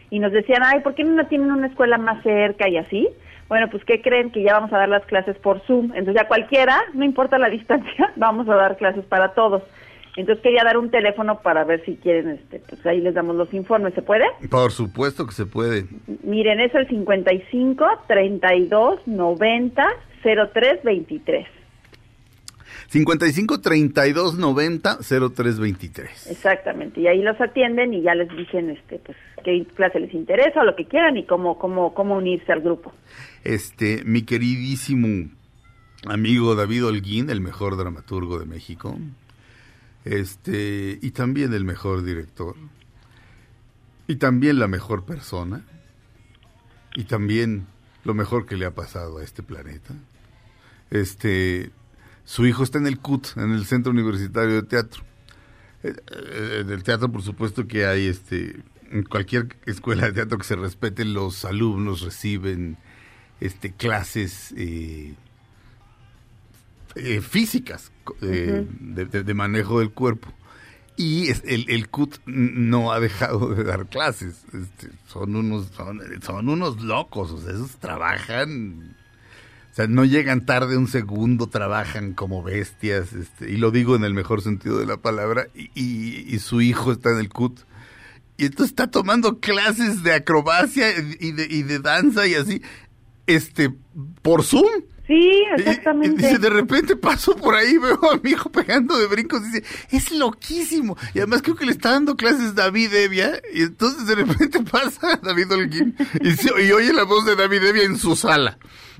[0.09, 3.09] y nos decían, ay, ¿por qué no tienen una escuela más cerca y así?
[3.49, 4.31] Bueno, pues ¿qué creen?
[4.31, 5.85] Que ya vamos a dar las clases por Zoom.
[5.95, 9.63] Entonces ya cualquiera, no importa la distancia, vamos a dar clases para todos.
[10.15, 13.53] Entonces quería dar un teléfono para ver si quieren, este, pues ahí les damos los
[13.53, 13.93] informes.
[13.93, 14.25] ¿Se puede?
[14.49, 15.85] Por supuesto que se puede.
[16.23, 19.87] Miren, es el 55 32 90
[20.21, 21.47] 03 23.
[22.89, 24.97] 55 32 90
[25.35, 26.31] 03 23.
[26.31, 30.61] Exactamente, y ahí los atienden y ya les dicen este pues qué clase les interesa
[30.61, 32.91] o lo que quieran y cómo cómo cómo unirse al grupo.
[33.43, 35.29] Este, mi queridísimo
[36.05, 38.97] amigo David Holguín, el mejor dramaturgo de México.
[40.05, 42.55] Este, y también el mejor director.
[44.07, 45.63] Y también la mejor persona.
[46.95, 47.67] Y también
[48.03, 49.93] lo mejor que le ha pasado a este planeta.
[50.89, 51.71] Este,
[52.25, 55.03] su hijo está en el CUT, en el Centro Universitario de Teatro.
[55.83, 60.37] Eh, eh, En el teatro, por supuesto que hay, este, en cualquier escuela de teatro
[60.37, 62.77] que se respete, los alumnos reciben,
[63.39, 65.13] este, clases eh,
[66.95, 70.33] eh, físicas eh, de, de- de manejo del cuerpo.
[70.97, 74.43] Y es- el, el CUT no ha dejado de dar clases.
[74.53, 78.95] Este, son unos son, son unos locos, o sea, esos trabajan
[79.71, 84.03] o sea, no llegan tarde un segundo, trabajan como bestias, este, y lo digo en
[84.03, 87.59] el mejor sentido de la palabra, y, y- y su hijo está en el CUT.
[88.35, 90.87] Y entonces está tomando clases de acrobacia
[91.19, 92.61] y de, y de danza y así,
[93.35, 93.73] este,
[94.21, 94.67] por Zoom.
[95.07, 96.21] Sí, exactamente.
[96.21, 99.63] y dice, de repente paso por ahí, veo a mi hijo pegando de brincos, dice,
[99.89, 100.95] es loquísimo.
[101.15, 105.19] Y además creo que le está dando clases David Evia, y entonces de repente pasa
[105.23, 108.59] David Holguín y, se- y oye la voz de David Evia en su sala.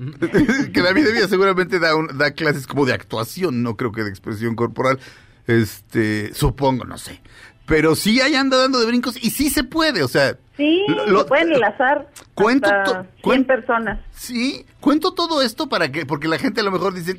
[0.72, 4.10] que David Evia seguramente da, un- da clases como de actuación, no creo que de
[4.10, 4.98] expresión corporal.
[5.46, 7.20] Este, supongo, no sé.
[7.66, 10.36] Pero sí ahí anda dando de brincos y sí se puede, o sea.
[10.60, 13.98] Sí, lo- pueden enlazar cuento hasta to- 100 personas.
[14.10, 17.14] Sí, cuento todo esto para que, porque la gente a lo mejor dice,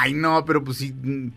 [0.00, 0.92] ay, no, pero pues sí.
[0.92, 1.28] mm,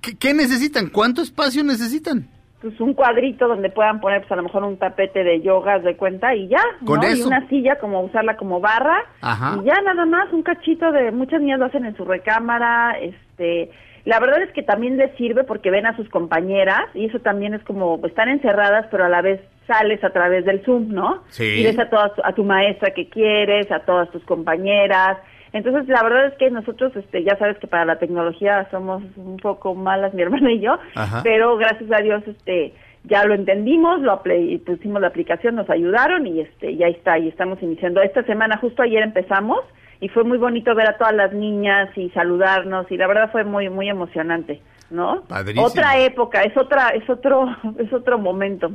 [0.00, 0.88] ¿Qué, qué necesitan?
[0.88, 2.28] ¿Cuánto espacio necesitan?
[2.62, 5.94] pues un cuadrito donde puedan poner pues a lo mejor un tapete de yogas de
[5.96, 7.08] cuenta y ya, Con ¿no?
[7.08, 7.28] Y eso.
[7.28, 9.58] una silla como usarla como barra Ajá.
[9.62, 13.70] y ya nada más un cachito de muchas niñas lo hacen en su recámara, este
[14.06, 17.52] la verdad es que también les sirve porque ven a sus compañeras y eso también
[17.54, 21.22] es como están encerradas pero a la vez sales a través del Zoom, ¿no?
[21.28, 21.44] Sí.
[21.44, 25.18] Y ves a todas a tu maestra que quieres, a todas tus compañeras.
[25.52, 29.38] Entonces, la verdad es que nosotros este ya sabes que para la tecnología somos un
[29.38, 31.20] poco malas mi hermana y yo, Ajá.
[31.22, 34.20] pero gracias a Dios este ya lo entendimos, lo
[34.64, 38.02] pusimos la aplicación, nos ayudaron y este ya está, y estamos iniciando.
[38.02, 39.60] Esta semana, justo ayer empezamos
[40.00, 43.44] y fue muy bonito ver a todas las niñas y saludarnos y la verdad fue
[43.44, 44.60] muy muy emocionante,
[44.90, 45.22] ¿no?
[45.22, 45.66] Padrísimo.
[45.66, 47.46] Otra época, es otra es otro
[47.78, 48.70] es otro momento,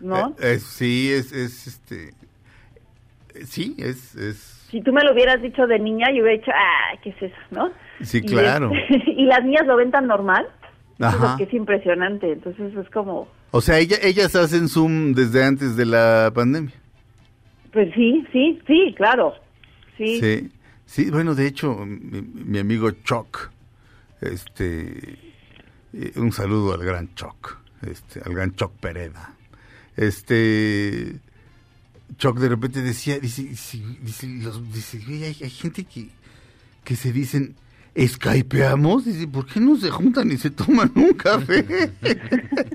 [0.00, 0.30] ¿no?
[0.40, 2.08] Eh, eh, sí, es, es este.
[3.34, 4.14] eh, Sí, es.
[4.16, 4.36] es
[4.70, 7.36] Si tú me lo hubieras dicho de niña, yo hubiera dicho, ah, ¿qué es eso,
[7.50, 7.70] no?
[8.02, 8.70] sí, Y, claro.
[8.72, 10.46] este, y las niñas lo ven tan normal,
[10.98, 11.36] eso es Ajá.
[11.36, 12.32] que es impresionante.
[12.32, 16.74] Entonces es como, O sea, ella, ellas hacen Zoom desde antes de la pandemia.
[17.72, 19.34] pues sí, sí, sí, claro.
[19.96, 20.20] Sí.
[20.20, 20.50] Sí,
[20.86, 23.50] sí, bueno, de hecho, mi, mi amigo Choc,
[24.20, 25.18] este,
[25.92, 29.34] eh, un saludo al gran Choc, este, al gran Choc Pereda.
[29.98, 31.16] Este,
[32.18, 36.08] Choc de repente decía, dice, dice, dice, los- dice, "Güey, hay, hay gente que,
[36.84, 37.56] que se dicen,
[38.00, 39.06] ¿Skypeamos?
[39.06, 41.90] Dice, ¿por qué no se juntan y se toman un café?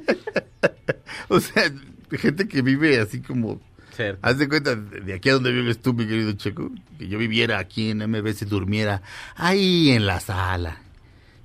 [1.30, 1.72] o sea,
[2.12, 3.62] gente que vive así como.
[4.22, 7.60] Haz de cuenta, de aquí a donde vives tú, mi querido Checo, que yo viviera
[7.60, 9.02] aquí en MBS, durmiera
[9.36, 10.82] ahí en la sala,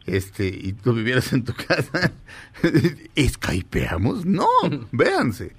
[0.06, 2.10] este, y tú vivieras en tu casa.
[3.16, 4.26] ¿Skypeamos?
[4.26, 4.46] No,
[4.92, 5.52] véanse.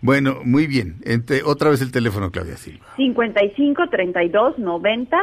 [0.00, 0.96] Bueno, muy bien.
[1.04, 2.84] Entre, otra vez el teléfono, Claudia Silva.
[2.96, 5.16] 55 32 90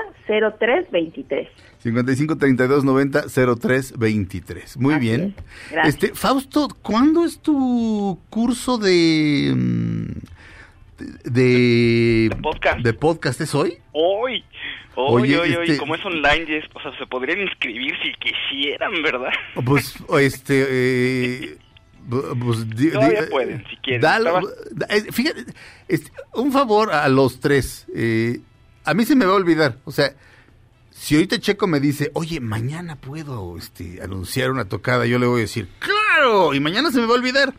[0.59, 1.47] 03 23.
[1.79, 3.23] 55 32 90
[3.61, 4.77] 03 23.
[4.77, 5.33] Muy bien.
[5.71, 5.95] Gracias.
[6.03, 10.05] Este, Fausto, ¿cuándo es tu curso de mm,
[11.25, 12.79] de, De podcast.
[12.79, 13.41] de podcast?
[13.41, 13.77] ¿Es hoy?
[13.93, 14.43] Hoy,
[14.97, 17.93] Oye, hoy, hoy, hoy, este- como es online, ya es- o sea, se podrían inscribir
[18.01, 19.31] si quisieran, ¿verdad?
[19.65, 21.57] Pues, este, eh,
[22.09, 24.01] pues, di- Todavía di- pueden, si quieren.
[24.01, 25.45] dale- Estaba- da- eh, fíjate,
[25.87, 27.85] este, un favor a los tres.
[27.95, 28.39] eh,
[28.83, 29.77] a mí se me va a olvidar.
[29.85, 30.13] O sea,
[30.91, 35.39] si ahorita Checo me dice, oye, mañana puedo este, anunciar una tocada, yo le voy
[35.39, 36.53] a decir, ¡claro!
[36.53, 37.53] Y mañana se me va a olvidar.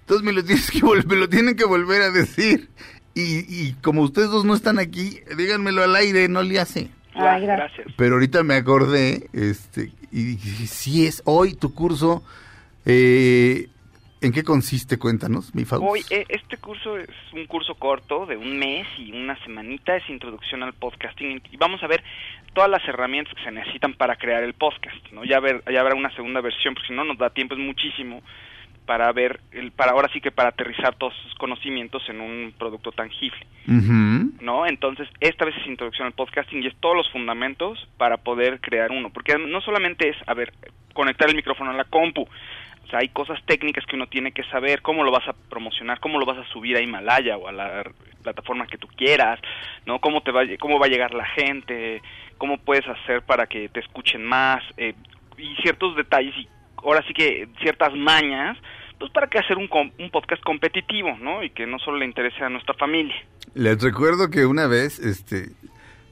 [0.00, 2.68] Entonces me lo, tienes que vol- me lo tienen que volver a decir.
[3.14, 6.90] Y, y como ustedes dos no están aquí, díganmelo al aire, no le hace.
[7.14, 7.86] Ay, gracias.
[7.96, 12.22] Pero ahorita me acordé, este, y dije, si es hoy tu curso,
[12.86, 13.68] eh,
[14.22, 14.98] ¿en qué consiste?
[14.98, 15.84] Cuéntanos, mi Faust.
[15.86, 20.08] Hoy, eh, este curso es un curso corto de un mes y una semanita, es
[20.08, 22.02] introducción al podcasting y vamos a ver
[22.54, 25.24] todas las herramientas que se necesitan para crear el podcast, ¿no?
[25.24, 28.22] Ya, ver, ya habrá una segunda versión, porque si no nos da tiempo, es muchísimo
[28.86, 32.92] para ver, el, para ahora sí que para aterrizar todos esos conocimientos en un producto
[32.92, 33.46] tangible.
[33.66, 34.66] ¿no?
[34.66, 38.90] Entonces, esta vez es introducción al podcasting y es todos los fundamentos para poder crear
[38.90, 40.52] uno, porque no solamente es, a ver,
[40.92, 42.28] conectar el micrófono a la compu,
[42.92, 46.26] hay cosas técnicas que uno tiene que saber, cómo lo vas a promocionar, cómo lo
[46.26, 47.84] vas a subir a Himalaya o a la
[48.22, 49.40] plataforma que tú quieras,
[49.86, 50.00] ¿no?
[50.00, 52.02] Cómo te va, cómo va a llegar la gente,
[52.38, 54.94] cómo puedes hacer para que te escuchen más, eh,
[55.38, 58.56] y ciertos detalles y ahora sí que ciertas mañas,
[58.98, 59.68] pues para que hacer un,
[59.98, 61.42] un podcast competitivo, ¿no?
[61.42, 63.16] Y que no solo le interese a nuestra familia.
[63.54, 65.50] Les recuerdo que una vez, este,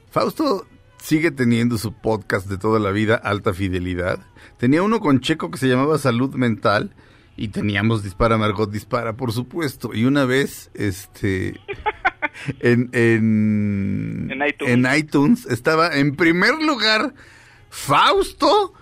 [0.09, 0.65] Fausto
[1.01, 4.19] sigue teniendo su podcast de toda la vida, Alta Fidelidad.
[4.57, 6.93] Tenía uno con Checo que se llamaba Salud Mental
[7.35, 9.91] y teníamos Dispara Margot Dispara, por supuesto.
[9.93, 11.59] Y una vez, este,
[12.59, 14.73] en, en, En iTunes.
[14.73, 17.13] en iTunes estaba en primer lugar
[17.69, 18.73] Fausto.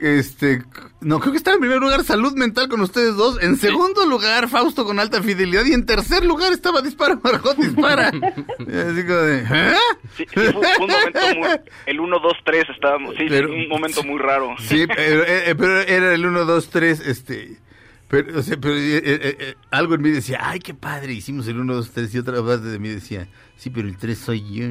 [0.00, 0.62] Este,
[1.02, 3.40] no, creo que estaba en primer lugar Salud Mental con ustedes dos.
[3.42, 5.64] En segundo lugar, Fausto con alta fidelidad.
[5.66, 8.08] Y en tercer lugar estaba Dispara, Margot, Dispara.
[8.08, 8.16] Así
[9.04, 9.74] como de, ¿eh?
[10.16, 11.48] Sí, sí, fue, fue un momento muy...
[11.86, 13.14] El 1, 2, 3 estábamos...
[13.16, 14.54] Sí, sí, Pero- un momento muy raro.
[14.58, 17.58] Sí, pero, eh, eh, pero era el 1, 2, 3, este...
[18.08, 19.02] Pero, o sea, pero eh, eh,
[19.38, 22.14] eh, algo en mí decía, ay, qué padre, hicimos el 1, 2, 3.
[22.14, 24.64] Y otra parte de mí decía, sí, pero el 3 soy yo.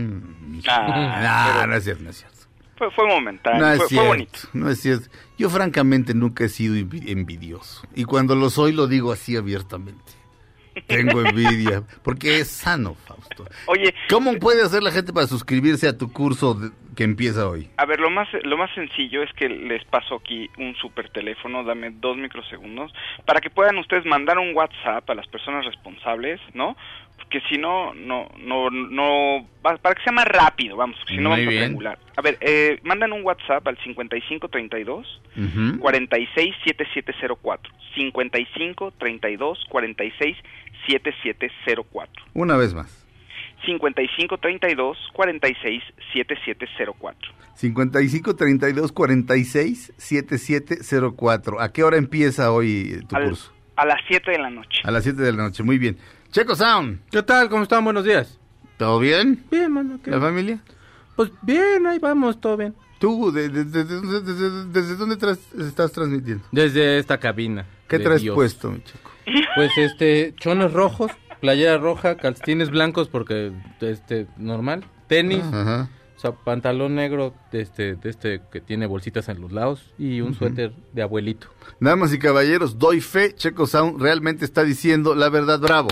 [0.67, 2.38] Ah, no, pero- no es cierto, no es cierto.
[2.79, 4.39] Fue, fue momentáneo, No fue, bonito.
[4.53, 5.07] no es cierto.
[5.37, 7.83] Yo francamente nunca he sido envi- envidioso.
[7.93, 10.13] Y cuando lo soy lo digo así abiertamente.
[10.87, 13.45] Tengo envidia, porque es sano, Fausto.
[13.67, 17.69] Oye, ¿Cómo puede hacer la gente para suscribirse a tu curso de- que empieza hoy?
[17.77, 21.63] a ver, lo más, lo más sencillo es que les paso aquí un super teléfono,
[21.63, 22.93] dame dos microsegundos,
[23.25, 26.75] para que puedan ustedes mandar un WhatsApp a las personas responsables, ¿no?
[27.31, 31.45] Porque si no, no, no, no, para que sea más rápido, vamos, si no vamos
[31.45, 31.49] bien.
[31.49, 31.99] a triangular.
[32.17, 35.79] A ver, eh, mandan un WhatsApp al 5532 Ujú.
[35.79, 37.71] 467704.
[37.95, 40.37] 5532 46
[40.87, 42.25] 7704.
[42.33, 43.05] Una vez más.
[43.65, 47.31] 5532 46 7704.
[47.55, 51.61] 55 32 46 7704.
[51.61, 53.53] ¿A qué hora empieza hoy tu Al- curso?
[53.75, 54.81] A las 7 de la noche.
[54.83, 55.61] A las 7 de la noche.
[55.63, 55.97] Muy bien.
[56.31, 56.99] Checo Sound.
[57.11, 57.49] ¿Qué tal?
[57.49, 57.83] ¿Cómo están?
[57.83, 58.37] Buenos días.
[58.77, 59.43] ¿Todo bien?
[59.51, 59.99] Bien, mano.
[60.03, 60.11] ¿qué?
[60.11, 60.59] ¿La familia?
[61.15, 62.75] Pues bien, ahí vamos, todo bien.
[62.99, 66.43] ¿Tú de- de- de- de- de- de- desde dónde tras- estás transmitiendo?
[66.51, 67.65] Desde esta cabina.
[67.87, 68.35] ¿Qué traes Dios.
[68.35, 69.09] puesto, mi chico?
[69.55, 71.11] Pues este, chones rojos,
[71.41, 73.51] playera roja, calcetines blancos porque
[73.81, 75.89] este normal, tenis, Ajá.
[76.19, 80.19] O sea, pantalón negro de este de este que tiene bolsitas en los lados y
[80.19, 81.47] un suéter de abuelito.
[81.79, 85.87] Damas y caballeros, doy fe, Checo Sound realmente está diciendo la verdad, bravo.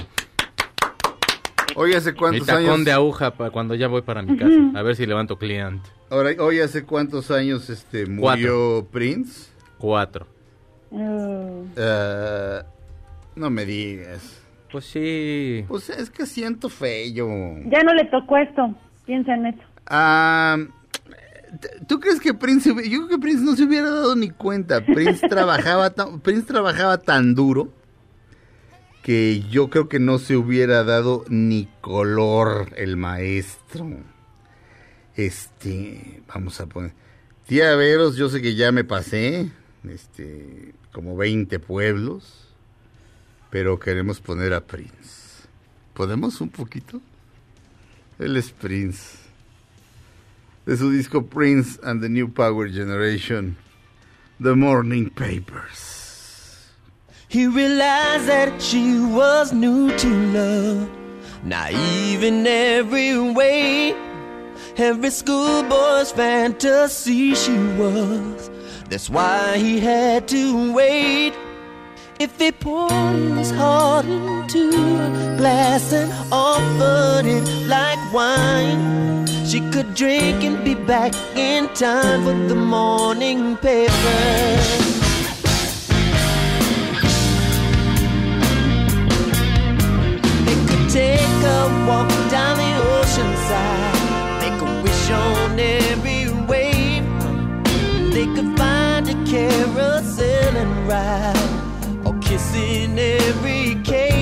[1.77, 2.83] Hoy hace Mi cuántos tacón años...
[2.83, 5.89] de aguja para cuando ya voy para mi casa, a ver si levanto cliente.
[6.09, 9.49] Ahora, hoy hace cuántos años este murió Prince?
[9.77, 10.27] Cuatro.
[10.91, 12.61] Eh,
[13.33, 14.43] no me digas.
[14.69, 15.63] Pues sí.
[15.69, 17.15] Pues es que siento feo.
[17.69, 18.75] Ya no le tocó esto.
[19.05, 19.66] Piensa en eso.
[19.87, 20.57] Ah,
[21.87, 24.85] ¿Tú crees que Prince, yo creo que Prince no se hubiera dado ni cuenta?
[24.85, 27.71] Prince trabajaba, tan, Prince trabajaba tan duro
[29.01, 33.87] que yo creo que no se hubiera dado ni color el maestro.
[35.15, 36.91] Este, vamos a poner.
[37.47, 39.49] Tía Veros, yo sé que ya me pasé,
[39.89, 42.49] este, como 20 pueblos,
[43.49, 45.47] pero queremos poner a Prince.
[45.93, 46.99] ¿Podemos un poquito?
[48.19, 49.26] Él es Prince
[50.67, 53.55] de su disco Prince and the New Power Generation,
[54.37, 56.67] The Morning Papers.
[57.29, 60.89] He realized that she was new to love,
[61.43, 63.95] naive in every way.
[64.75, 68.49] Every schoolboy's fantasy she was.
[68.89, 71.33] That's why he had to wait.
[72.19, 79.93] If he poured his heart into a glass and offered it like wine, she could
[79.93, 83.91] drink and be back in time for the morning paper.
[90.45, 97.05] They could take a walk down the ocean side, make a wish on every wave.
[98.15, 104.16] They could find a carousel and ride, or kiss in every cave.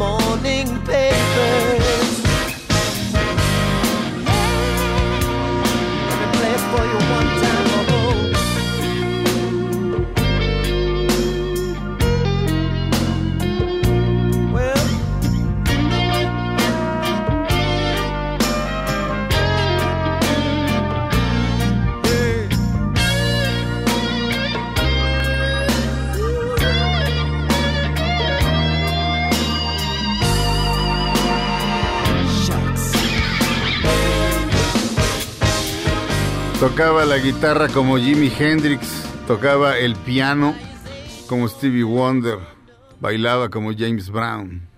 [0.00, 1.39] morning paper.
[36.60, 38.86] Tocaba la guitarra como Jimi Hendrix,
[39.26, 40.54] tocaba el piano
[41.26, 42.38] como Stevie Wonder,
[43.00, 44.68] bailaba como James Brown,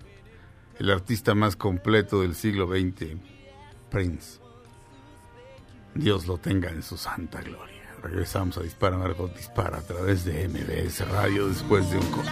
[0.79, 3.17] el artista más completo del siglo XX,
[3.89, 4.39] Prince.
[5.93, 7.83] Dios lo tenga en su santa gloria.
[8.01, 12.31] Regresamos a Dispara Margot Dispara a través de MBS Radio después de un corte.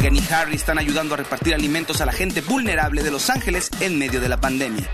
[0.00, 3.68] Meghan y Harry están ayudando a repartir alimentos a la gente vulnerable de Los Ángeles
[3.80, 4.88] en medio de la pandemia.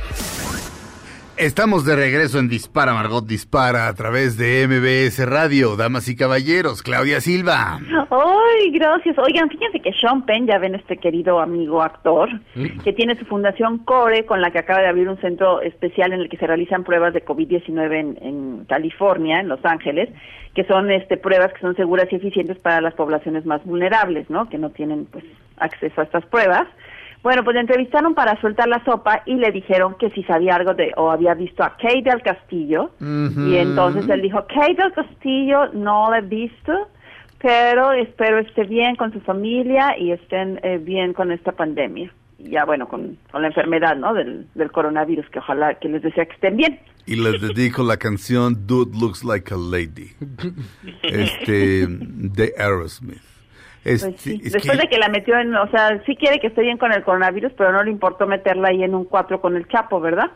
[1.39, 5.77] Estamos de regreso en Dispara, Margot Dispara, a través de MBS Radio.
[5.77, 7.79] Damas y caballeros, Claudia Silva.
[8.11, 9.19] Ay, gracias.
[9.19, 12.31] Oigan, fíjense que Sean Penn, ya ven este querido amigo actor,
[12.83, 16.21] que tiene su fundación Core, con la que acaba de abrir un centro especial en
[16.21, 20.09] el que se realizan pruebas de COVID-19 en, en California, en Los Ángeles,
[20.55, 24.49] que son este pruebas que son seguras y eficientes para las poblaciones más vulnerables, ¿no?
[24.49, 25.25] Que no tienen pues
[25.59, 26.67] acceso a estas pruebas.
[27.27, 30.75] Bueno, pues le entrevistaron para soltar la sopa y le dijeron que si sabía algo
[30.75, 35.73] de o había visto a Kate del Castillo y entonces él dijo, Kate del Castillo
[35.73, 36.87] no la he visto,
[37.43, 42.13] pero espero esté bien con su familia y estén eh, bien con esta pandemia.
[42.39, 44.15] Y ya bueno, con, con la enfermedad, ¿no?
[44.15, 46.79] Del, del coronavirus, que ojalá que les desea que estén bien.
[47.07, 50.13] Y les dedico la canción Dude Looks Like a Lady.
[51.03, 53.36] Este, de Aerosmith.
[53.87, 54.41] Este, Pues sí.
[54.45, 56.77] es Después que- de que la metió en, o sea, sí quiere que esté bien
[56.79, 60.01] con el coronavirus, pero no le importó meterla ahí en un 4 con el Chapo,
[60.01, 60.31] ¿verdad?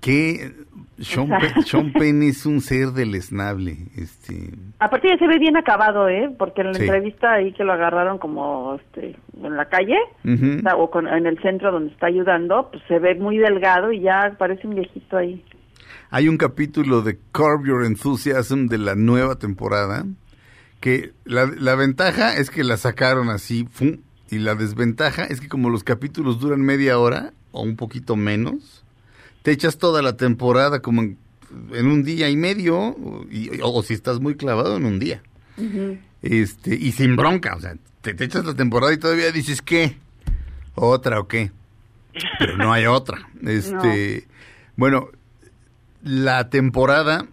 [0.00, 0.52] que
[1.00, 1.54] Sean, Exacto.
[1.54, 3.76] Penn, Sean Penn es un ser deleznable.
[3.96, 6.30] Este, Aparte ya se ve bien acabado, ¿eh?
[6.38, 6.82] Porque en la Sí.
[6.82, 10.58] entrevista ahí que lo agarraron como este, en la calle, Ujú.
[10.58, 13.90] o, sea, o con- en el centro donde está ayudando, pues se ve muy delgado
[13.90, 15.42] y ya parece un viejito ahí.
[16.10, 20.04] Hay un capítulo de Curb Your Enthusiasm de la nueva temporada
[20.86, 23.96] que la, la ventaja es que la sacaron así ¡fum!
[24.30, 28.84] y la desventaja es que como los capítulos duran media hora o un poquito menos,
[29.42, 31.18] te echas toda la temporada como en,
[31.72, 35.22] en un día y medio o, y- o si estás muy clavado en un día.
[36.22, 39.96] Este, y sin bronca, o sea, te, te echas la temporada y todavía dices, ¿qué?
[40.76, 41.50] ¿Otra o qué?
[42.38, 43.28] Pero no hay otra.
[43.44, 44.26] Este,
[44.76, 45.08] bueno,
[46.02, 47.26] la temporada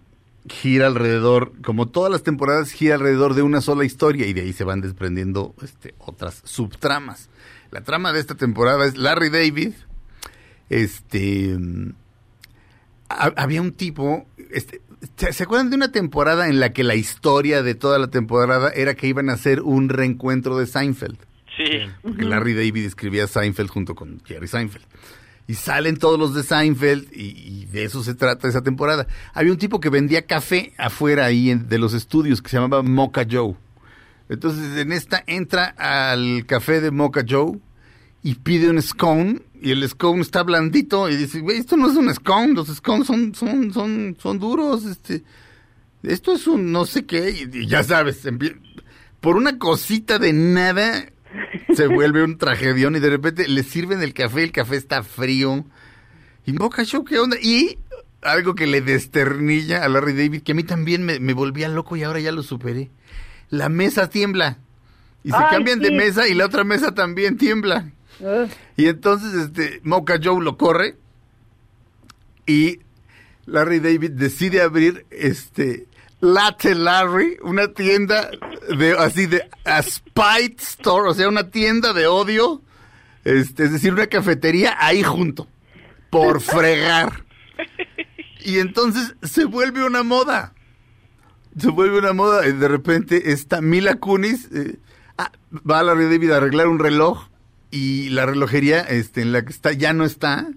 [0.48, 4.52] gira alrededor, como todas las temporadas, gira alrededor de una sola historia y de ahí
[4.52, 7.30] se van desprendiendo este, otras subtramas.
[7.70, 9.72] La trama de esta temporada es Larry David.
[10.70, 11.56] Este
[13.08, 14.80] ha- había un tipo, este,
[15.16, 18.70] ¿se, se acuerdan de una temporada en la que la historia de toda la temporada
[18.70, 21.18] era que iban a hacer un reencuentro de Seinfeld?
[21.56, 21.80] Sí.
[22.02, 24.84] Porque Larry David escribía Seinfeld junto con Jerry Seinfeld.
[25.46, 29.06] Y salen todos los de Seinfeld y, de eso se trata esa temporada.
[29.34, 33.26] Había un tipo que vendía café afuera ahí de los estudios que se llamaba Mocha
[33.30, 33.54] Joe.
[34.28, 37.58] Entonces en esta entra al café de Mocha Joe
[38.22, 42.12] y pide un scone y el scone está blandito y dice, esto no es un
[42.14, 45.22] scone, los scones son, son, son, son duros, este,
[46.02, 48.22] esto es un no sé qué, y, ya sabes,
[49.20, 51.06] por una cosita de nada
[51.76, 55.64] se vuelve un tragedión y de repente le sirven el café, el café está frío.
[56.46, 57.36] Y Mocha Show, ¿qué onda?
[57.40, 57.78] Y
[58.22, 61.96] algo que le desternilla a Larry David, que a mí también me, me volvía loco
[61.96, 62.90] y ahora ya lo superé.
[63.50, 64.58] La mesa tiembla.
[65.22, 67.90] Y se Ay, cambian de mesa y la otra mesa también tiembla.
[68.76, 70.96] Y entonces este Mocha Joe lo corre
[72.46, 72.80] y
[73.46, 75.86] Larry David decide abrir este
[76.24, 78.30] Latte Larry, una tienda
[78.76, 82.62] de así de a spite store, o sea, una tienda de odio,
[83.24, 85.46] este, es decir, una cafetería ahí junto
[86.10, 87.24] por fregar.
[88.40, 90.54] Y entonces se vuelve una moda.
[91.58, 94.78] Se vuelve una moda y de repente está Mila Kunis eh,
[95.18, 97.28] ah, va a Larry David a arreglar un reloj
[97.70, 100.48] y la relojería este, en la que está ya no está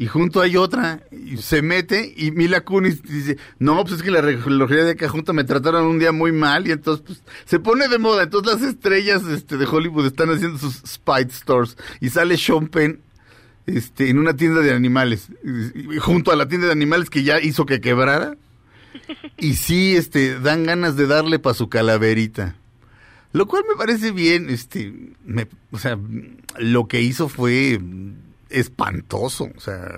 [0.00, 4.12] y junto hay otra y se mete y Mila Kunis dice no pues es que
[4.12, 7.58] la relojería de acá junto me trataron un día muy mal y entonces pues se
[7.58, 8.22] pone de moda.
[8.22, 13.00] Entonces las estrellas este, de Hollywood están haciendo sus Spite Stores y sale Sean Penn
[13.66, 15.28] este, en una tienda de animales
[16.00, 18.36] junto a la tienda de animales que ya hizo que quebrara
[19.36, 22.54] y sí este dan ganas de darle pa su calaverita.
[23.32, 24.94] Lo cual me parece bien, este,
[25.26, 25.98] me- o sea,
[26.58, 27.78] lo que hizo fue
[28.50, 29.88] espantoso, o sea,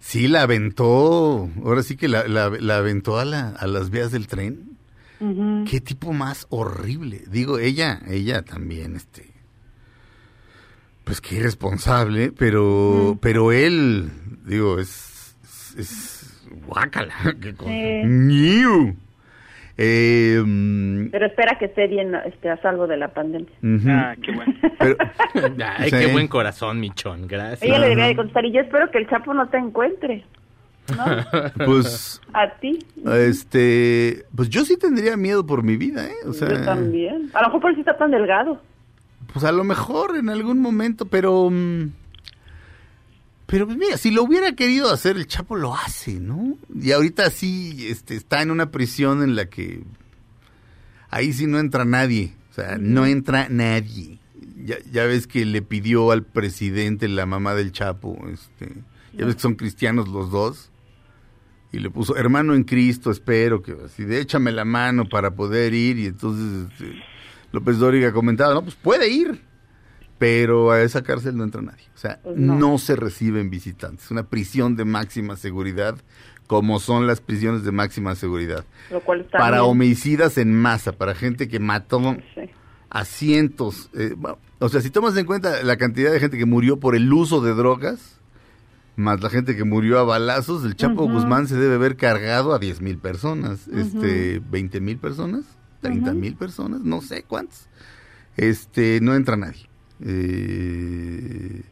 [0.00, 4.10] sí la aventó, ahora sí que la, la- la aventó a, la- a las vías
[4.12, 4.70] del tren.
[5.64, 7.22] Qué tipo más horrible.
[7.30, 9.32] Digo, ella, ella también, este,
[11.04, 14.10] pues qué irresponsable, pero, pero él,
[14.46, 17.70] digo, es, es, es guácala, qué cosa.
[17.70, 18.96] Sí.
[19.76, 20.40] Eh,
[21.10, 23.48] Pero espera que esté bien, este, a salvo de la pandemia.
[23.62, 23.88] ujú.
[23.90, 24.54] Ah, qué bueno.
[24.78, 24.96] Pero-
[25.78, 25.96] Ay, Sí.
[25.98, 27.26] qué buen corazón, Michón.
[27.26, 27.62] Gracias.
[27.62, 30.24] Ella le debería de contestar y yo espero que el Chapo no te encuentre.
[30.96, 31.04] ¿No?
[31.66, 32.78] pues, A ti.
[33.16, 36.14] este, pues yo sí tendría miedo por mi vida, ¿eh?
[36.28, 37.30] O sea, yo también.
[37.34, 38.60] A lo mejor por eso está tan delgado.
[39.32, 41.88] pues a lo mejor en algún momento, pero, mm,
[43.46, 46.56] pero pues mira, si lo hubiera querido hacer, el Chapo lo hace, ¿no?
[46.74, 49.82] Y ahorita sí, este, está en una prisión en la que
[51.10, 54.18] ahí sí no entra nadie, o sea, no entra nadie.
[54.64, 58.72] Ya, ya ves que le pidió al presidente la mamá del Chapo, este,
[59.12, 60.70] Ya ves que son cristianos los dos.
[61.70, 65.74] Y le puso, hermano en Cristo, espero que así de échame la mano para poder
[65.74, 65.98] ir.
[65.98, 66.94] Y entonces este,
[67.50, 69.42] López Dóriga comentaba, no, pues puede ir,
[70.24, 71.84] pero a esa cárcel no entra nadie.
[71.94, 72.54] O sea, Pues no.
[72.58, 72.78] no.
[72.78, 74.10] se reciben visitantes.
[74.10, 75.96] Una prisión de máxima seguridad,
[76.46, 78.64] como son las prisiones de máxima seguridad.
[78.90, 79.70] Lo cual está Para bien.
[79.70, 82.40] homicidas en masa, para gente que mató Sí.
[82.88, 83.90] a cientos.
[83.92, 86.96] eh, bueno, o sea, si tomas en cuenta la cantidad de gente que murió por
[86.96, 88.18] el uso de drogas,
[88.96, 91.06] más la gente que murió a balazos, el Chapo.
[91.06, 93.78] Guzmán se debe haber cargado a 10 mil personas, Ujú.
[93.78, 95.44] este, 20 mil personas,
[95.82, 96.18] 30 Ujú.
[96.18, 97.68] mil personas, no sé cuántas.
[98.36, 99.68] Este, no entra nadie.
[100.00, 101.62] Eh,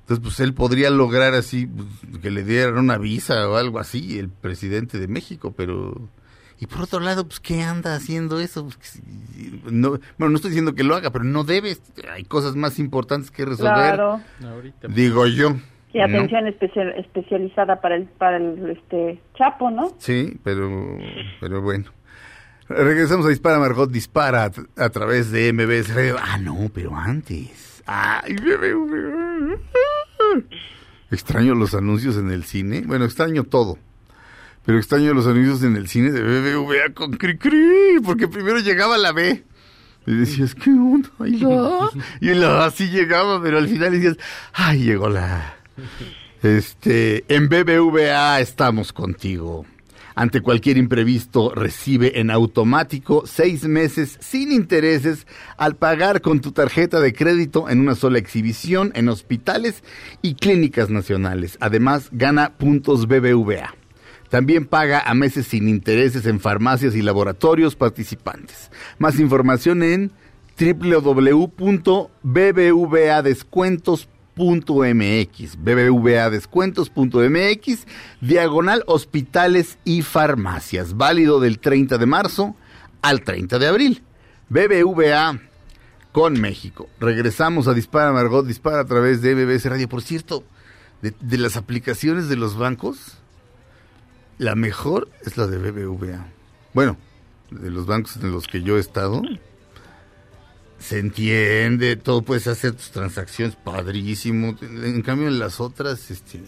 [0.00, 4.18] entonces, pues él podría lograr así, pues, que le dieran una visa o algo así,
[4.18, 6.08] el presidente de México, pero...
[6.58, 8.64] Y por otro lado, pues, ¿qué anda haciendo eso?
[8.64, 9.02] Pues,
[9.64, 11.76] no, bueno, no estoy diciendo que lo haga, pero no debe.
[12.12, 13.94] Hay cosas más importantes que resolver.
[13.94, 14.20] Claro.
[14.88, 15.56] Digo yo.
[15.92, 16.04] Y ¿no?
[16.04, 19.92] atención especial, especializada para el, para el este Chapo, ¿no?
[19.98, 20.98] Sí, pero,
[21.40, 21.86] pero bueno.
[22.76, 26.16] Regresamos a Dispara, Margot Dispara a, través de MBS Radio.
[26.20, 27.82] Ah, no, pero antes.
[27.86, 28.36] Ay.
[31.10, 32.82] Extraño los anuncios en el cine.
[32.86, 33.78] Bueno, extraño todo.
[34.64, 38.00] Pero extraño los anuncios en el cine de BBVA con Cri Cri.
[38.04, 39.44] Porque primero llegaba la B.
[40.06, 41.10] Y decías, ¿qué onda?
[41.26, 41.90] ¿Y la?
[42.20, 44.16] Y la A sí llegaba, pero al final decías,
[44.52, 45.56] ¡ay, llegó la A!
[46.42, 49.64] Este, en BBVA estamos contigo.
[50.14, 57.00] Ante cualquier imprevisto, recibe en automático seis meses sin intereses al pagar con tu tarjeta
[57.00, 59.82] de crédito en una sola exhibición en hospitales
[60.20, 61.56] y clínicas nacionales.
[61.60, 63.74] Además, gana puntos BBVA.
[64.28, 68.70] También paga a meses sin intereses en farmacias y laboratorios participantes.
[68.98, 70.10] Más información en
[74.36, 77.86] www.bbvadescuentos.mx bbvadescuentos.mx
[78.20, 82.54] diagonal hospitales y farmacias válido del 30 de marzo
[83.02, 84.02] al 30 de abril
[84.48, 85.40] BBVA
[86.12, 90.44] con México regresamos a Dispara Margot Dispara a través de MBS Radio por cierto
[91.02, 93.18] de, de las aplicaciones de los bancos
[94.38, 96.26] la mejor es la de BBVA
[96.72, 96.96] bueno
[97.50, 99.20] de los bancos en los que yo he estado
[100.82, 104.56] se entiende, todo puedes hacer tus transacciones padrísimo.
[104.60, 106.40] En cambio en las otras, este,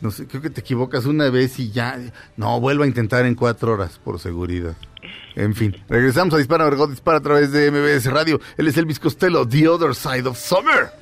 [0.00, 1.98] no sé, creo que te equivocas una vez y ya,
[2.36, 4.76] no, vuelvo a intentar en cuatro horas por seguridad.
[5.34, 8.40] En fin, regresamos a Dispara Margot Dispara a través de MBS Radio.
[8.56, 11.01] Él es Elvis Costello, The Other Side of Summer.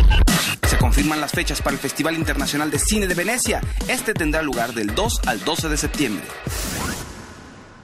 [0.81, 3.61] Confirman las fechas para el Festival Internacional de Cine de Venecia.
[3.87, 6.23] Este tendrá lugar del 2 al 12 de septiembre.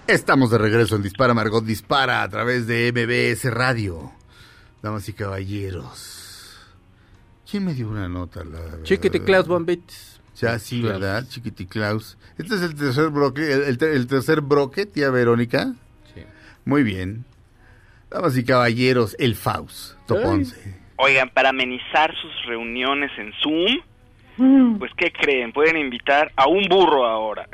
[0.08, 4.12] Estamos de regreso en Dispara Margot Dispara a través de MBS Radio.
[4.82, 6.56] Damas y caballeros.
[7.50, 8.44] ¿Quién me dio una nota?
[8.44, 10.20] La, Chiquiti Klaus von Bates.
[10.42, 11.26] Ya, sí, ¿verdad?
[11.28, 12.18] Chiquiti Klaus.
[12.38, 15.74] Este es el tercer bloque, el, el ter- el tercer bloque, tía Verónica.
[16.14, 16.22] Sí.
[16.66, 17.26] Muy bien.
[18.10, 20.52] Damas y caballeros, el Faust, Top Ay.
[20.98, 21.04] 11.
[21.12, 25.52] Oigan, para amenizar sus reuniones en Zoom, pues ¿qué creen?
[25.52, 27.48] Pueden invitar a un burro ahora.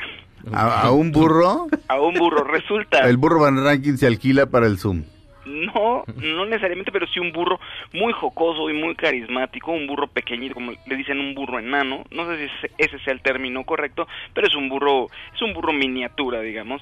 [0.51, 1.67] ¿A, a un burro?
[1.87, 2.43] A un burro.
[2.43, 5.03] Resulta, El burro Van Ranking se alquila para el Zoom.
[5.45, 7.59] no, no necesariamente, pero sí un burro
[7.93, 12.03] muy jocoso y muy carismático, un burro pequeñito, como le dicen un burro enano.
[12.11, 15.53] No sé si ese- ese sea el término correcto, pero es un burro, es un
[15.53, 16.81] burro miniatura, digamos.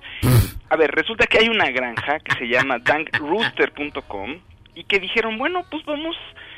[0.69, 4.37] A ver, resulta que hay una granja que se llama dankrooster.com
[4.75, 6.15] y que dijeron, bueno, pues vamos,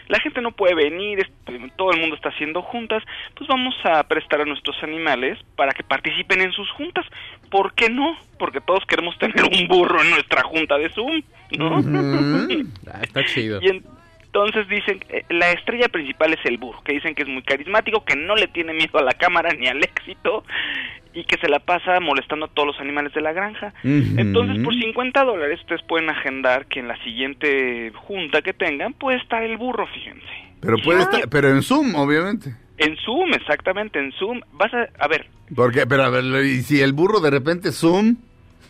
[0.07, 3.03] la gente no puede venir, este, todo el mundo está haciendo juntas,
[3.35, 7.05] pues vamos a prestar a nuestros animales para que participen en sus juntas.
[7.49, 8.17] ¿Por qué no?
[8.37, 11.21] Porque todos queremos tener un burro en nuestra junta de Zoom,
[11.57, 11.83] ¿no?
[12.93, 13.59] Ah, está chido.
[13.61, 13.81] Y
[14.33, 18.03] entonces dicen, eh, la estrella principal es el burro, que dicen que es muy carismático,
[18.03, 20.43] que no le tiene miedo a la cámara ni al éxito
[21.13, 23.75] y que se la pasa molestando a todos los animales de la granja.
[23.83, 29.19] Entonces, por 50 dólares, ustedes pueden agendar que en la siguiente junta que tengan puede
[29.19, 30.25] estar el burro, fíjense.
[30.59, 32.55] Pero puede estar, pero en Zoom, obviamente.
[32.79, 34.41] En Zoom, exactamente, en Zoom.
[34.53, 38.15] Vas a, a ver, Porque, pero a ver, y si el burro de repente zoom,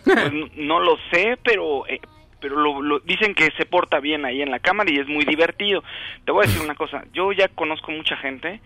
[0.03, 2.01] pues, no lo sé, pero eh,
[2.43, 5.23] pero lo, lo- dicen que se porta bien ahí en la cámara y es muy
[5.25, 5.81] divertido.
[6.25, 8.59] Te voy a decir una cosa, yo ya conozco mucha gente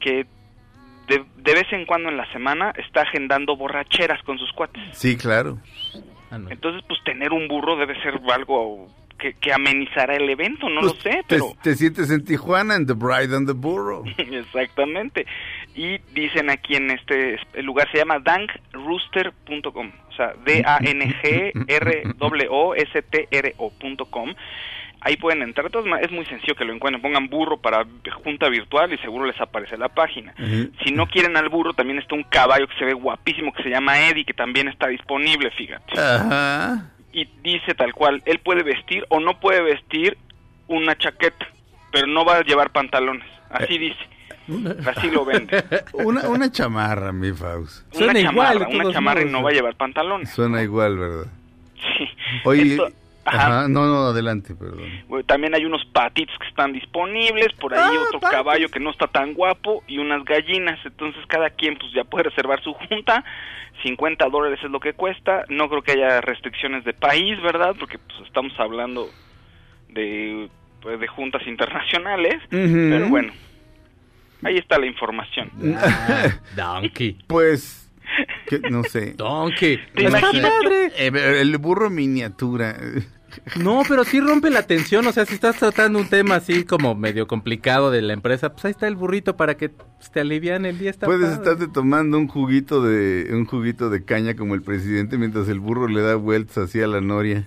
[0.00, 0.24] que
[1.08, 4.82] de, de vez en cuando en la semana está agendando borracheras con sus cuates.
[4.92, 5.58] sí, claro.
[6.50, 8.86] Entonces, pues tener un burro debe ser algo
[9.18, 11.52] que, que amenizará el evento, no lo Pues, sé, te, pero...
[11.62, 14.04] te sientes en Tijuana, en The Bride and the Burro.
[14.16, 15.26] Exactamente.
[15.74, 21.04] Y dicen aquí en este el lugar se llama dangrooster.com, o sea, D A N
[21.22, 22.02] G R
[22.48, 24.34] O O S T R O.com.
[25.00, 27.86] Ahí pueden entrar, maneras, es muy sencillo que lo encuentren, pongan burro para
[28.24, 30.34] junta virtual y seguro les aparece la página.
[30.84, 33.70] Si no quieren al burro, también está un caballo que se ve guapísimo que se
[33.70, 35.92] llama Eddie, que también está disponible, fíjate.
[36.00, 36.90] Ajá.
[37.18, 40.16] Y dice tal cual, él puede vestir o no puede vestir
[40.68, 41.48] una chaqueta,
[41.90, 43.98] pero no va a llevar pantalones, así dice.
[44.86, 45.62] Así lo vende.
[45.92, 47.84] Una, una chamarra, mi Faust.
[48.00, 50.30] una chamarra, una chamarra y no va a llevar pantalones.
[50.30, 51.26] Suena igual, ¿verdad?
[51.74, 52.08] Sí.
[52.44, 52.88] Oye, Esto-
[53.28, 53.60] ajá.
[53.60, 53.68] ajá.
[53.68, 54.88] no, no, adelante, perdón.
[55.08, 58.90] Bueno, También hay unos patitos que están disponibles, por ahí Ah, otro caballo que no
[58.90, 60.78] está tan guapo y unas gallinas.
[60.84, 63.24] Entonces cada quien pues ya puede reservar su junta.
[63.82, 65.44] 50 dólares es lo que cuesta.
[65.48, 67.74] No creo que haya restricciones de país, ¿verdad?
[67.78, 69.08] Porque pues estamos hablando
[69.88, 70.48] de,
[70.80, 72.42] pues, de juntas internacionales.
[72.50, 73.32] Pero bueno,
[74.42, 75.50] ahí está la información.
[76.56, 77.18] Donkey.
[77.26, 77.90] Pues,
[78.46, 79.14] que, no sé.
[79.14, 79.78] Donkey.
[79.94, 82.76] Eh, el burro miniatura.
[83.56, 86.94] No, pero sí rompe la tensión, o sea, si estás tratando un tema así como
[86.94, 89.70] medio complicado de la empresa, pues ahí está el burrito para que
[90.12, 90.90] te alivian el día.
[90.90, 91.50] Está Puedes padre.
[91.50, 95.88] estarte tomando un juguito de un juguito de caña como el presidente mientras el burro
[95.88, 97.46] le da vueltas así a la noria.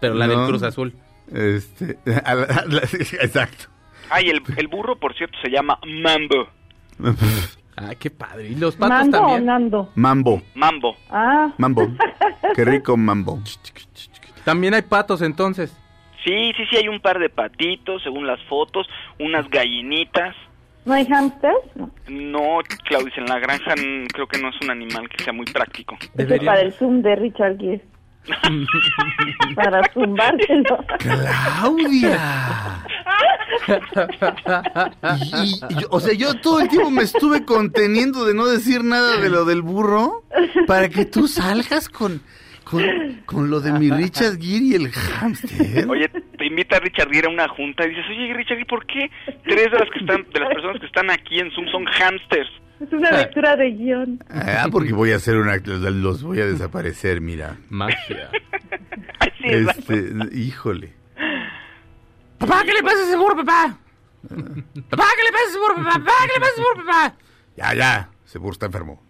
[0.00, 0.46] Pero la del.
[0.46, 0.94] Cruz Azul.
[1.32, 2.80] Este, a la- a la-
[3.22, 3.66] exacto.
[4.10, 6.48] Ay, el, el burro, por cierto, se llama Mambo.
[7.80, 8.48] Ay, qué padre.
[8.48, 9.46] Y los patos ¿Mando o también.
[9.46, 9.92] Nando?
[9.94, 10.96] Mambo, Mambo.
[11.10, 11.52] Ah.
[11.58, 11.88] mambo.
[12.54, 13.38] Qué rico mambo.
[14.44, 15.76] También hay patos entonces.
[16.24, 18.88] Sí, sí, sí, hay un par de patitos, según las fotos,
[19.20, 20.34] unas gallinitas.
[20.84, 21.76] ¿No hay hamsters?
[21.76, 21.90] No.
[22.08, 23.74] No, Claudia, en la granja
[24.12, 25.96] creo que no es un animal que sea muy práctico.
[26.16, 27.84] Es para el zoom de Richard Gere.
[29.54, 30.84] Para zumbárselo.
[30.98, 32.84] ¡Claudia!
[35.40, 39.28] Y- o sea, yo todo el tiempo me estuve conteniendo de no decir nada de
[39.30, 40.24] lo del burro
[40.66, 42.20] para que tú salgas con,
[42.64, 42.82] con,
[43.26, 45.88] con lo de mi Richard Gere y el hámster.
[45.88, 49.10] Oye, te invita Richard Gere a una junta y dices, oye, Richard Gere, ¿por qué
[49.44, 52.48] tres de las que están, de las personas que están aquí en Zoom son hamsters?
[52.80, 54.22] Es una lectura de guion.
[54.30, 55.56] Ah, porque voy a hacer una...
[55.56, 57.56] Los voy a desaparecer, mira.
[57.68, 58.30] Magia.
[59.40, 60.92] Este, híjole.
[62.38, 63.78] Papá, ¿qué le pasa a ese burro, papá?
[64.22, 65.92] Papá, ¿qué le pasa a ese burro, papá?
[65.98, 67.14] Papá, ¿qué le pasa a ese burro, papá?
[67.56, 69.02] Ya, ya, ese burro está enfermo.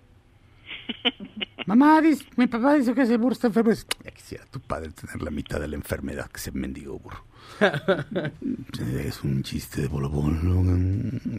[1.67, 3.73] Mamá, dice, mi papá dice que ese burro está enfermo.
[4.05, 7.25] Ya quisiera tu padre tener la mitad de la enfermedad que se mendigo burro.
[9.05, 10.63] Es un chiste de bolo bolo,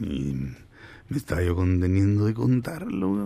[0.01, 0.55] y
[1.09, 3.17] me estaba yo conteniendo de contarlo.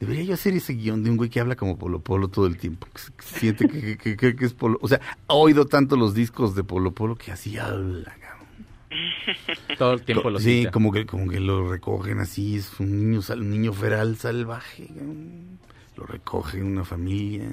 [0.00, 2.58] Debería yo hacer ese guion de un güey que habla como Polo Polo todo el
[2.58, 2.86] tiempo.
[2.92, 4.78] Que, siente que, que- que cree que es Polo.
[4.82, 8.14] O sea, ha oído tanto los discos de Polo Polo que así habla.
[8.20, 9.76] cabrón.
[9.78, 10.70] Todo el tiempo lo Sí, cita.
[10.70, 12.56] como que, como que lo recogen así.
[12.56, 14.86] Es un niño, sal- un niño feral salvaje.
[14.88, 15.58] cabrón.
[15.96, 17.50] Lo recoge una familia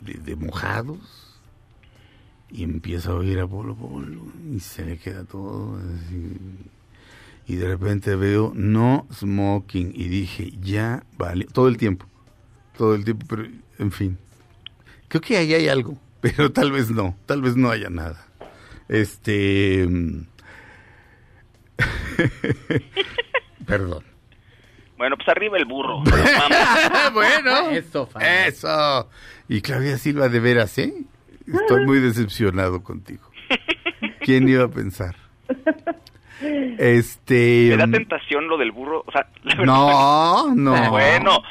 [0.00, 0.98] de, de mojados.
[2.50, 4.26] Y empieza a oír a Polo Polo.
[4.52, 6.36] Y se le queda todo así.
[7.46, 9.92] Y de repente veo no smoking.
[9.94, 11.46] Y dije, ya vale.
[11.46, 12.06] Todo el tiempo.
[12.76, 13.26] Todo el tiempo.
[13.28, 13.44] Pero,
[13.78, 14.18] en fin.
[15.08, 15.98] Creo que ahí hay algo.
[16.20, 17.16] Pero tal vez no.
[17.26, 18.26] Tal vez no haya nada.
[18.88, 19.86] Este.
[19.88, 20.26] mm,
[23.66, 24.04] Perdón.
[24.96, 26.02] Bueno, pues arriba el burro.
[27.12, 27.70] bueno.
[27.70, 28.08] Eso.
[28.20, 29.10] Eso.
[29.48, 30.94] Y Claudia Silva, de veras, ¿eh?
[31.46, 33.30] Estoy muy decepcionado contigo.
[34.20, 35.16] ¿Quién iba a pensar?
[36.78, 37.66] Este.
[37.70, 40.90] Me da mm, tentación lo del burro, o sea, la verdad- No, no.
[40.90, 41.42] Bueno,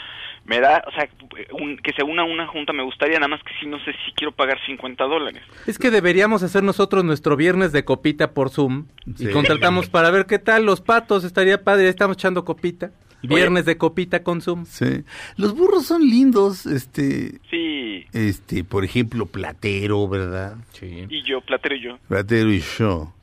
[0.45, 1.07] me da, o sea,
[1.53, 3.91] un- que se una a una junta me gustaría, nada más que si no sé
[4.05, 5.41] si quiero pagar 50 dólares.
[5.67, 8.85] Es que deberíamos hacer nosotros nuestro viernes de copita por Zoom
[9.15, 9.27] Sí.
[9.29, 11.23] y contratamos para ver qué tal los patos.
[11.23, 12.91] Estaría padre, estamos echando copita.
[13.25, 14.65] Viernes de copita con Zoom.
[14.65, 15.05] Sí.
[15.37, 17.39] Los burros son lindos, este.
[17.49, 20.57] Sí, Este, por ejemplo, Platero, ¿verdad?
[20.73, 21.05] Sí.
[21.09, 21.97] y yo, Platero y yo.
[22.09, 23.13] Platero y yo.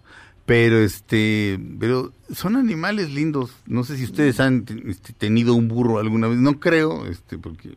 [0.50, 3.52] Pero este, pero son animales lindos.
[3.66, 6.38] No sé si ustedes han te- este, tenido un burro alguna vez.
[6.38, 7.76] No creo, este, porque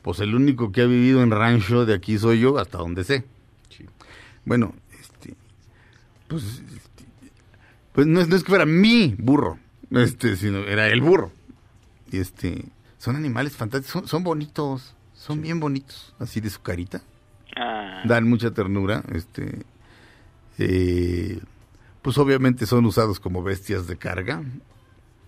[0.00, 3.24] pues el único que ha vivido en rancho de aquí soy yo, hasta donde sé.
[4.44, 5.34] Bueno, este,
[6.28, 7.04] pues este,
[7.92, 9.58] Pues no es, no es que fuera mi burro,
[9.90, 11.32] este, sino era el burro.
[12.12, 12.64] Y este,
[12.98, 17.02] son animales fantásticos, son, son bonitos, son bien bonitos, así de su carita.
[17.56, 19.62] Ah, Dan mucha ternura, este,
[20.58, 21.40] eh,
[22.04, 24.42] pues obviamente son usados como bestias de carga.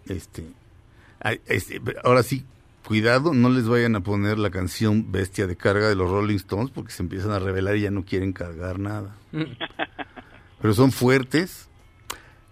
[0.05, 0.45] Este,
[1.47, 2.45] este, ahora sí,
[2.87, 6.71] cuidado, no les vayan a poner la canción Bestia de carga de los Rolling Stones
[6.71, 9.17] porque se empiezan a revelar y ya no quieren cargar nada.
[10.61, 11.71] Pero son fuertes,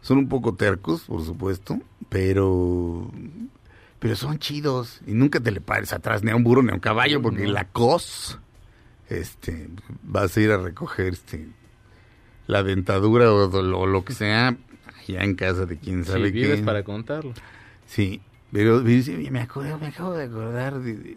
[0.00, 1.78] son un poco tercos, por supuesto,
[2.08, 3.10] pero
[3.98, 6.74] pero son chidos y nunca te le pares atrás ni a un burro ni a
[6.74, 8.38] un caballo porque la cos
[9.08, 9.70] este
[10.02, 11.48] vas a ir a recoger este
[12.46, 14.56] la dentadura o, o lo que sea
[15.06, 16.64] allá en casa de quien sabe vives quién.
[16.64, 17.32] para contarlo.
[17.86, 18.20] Sí,
[18.52, 21.16] pero sí, me, acuerdo, me acabo de acordar de, de-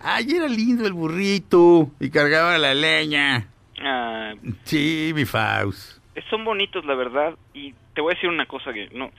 [0.00, 3.48] Ay, era lindo el burrito y cargaba la leña.
[3.82, 4.32] ah,
[4.64, 5.98] Sí, mi Faust.
[6.30, 7.34] son bonitos, la verdad.
[7.54, 9.10] Y te voy a decir una cosa que no.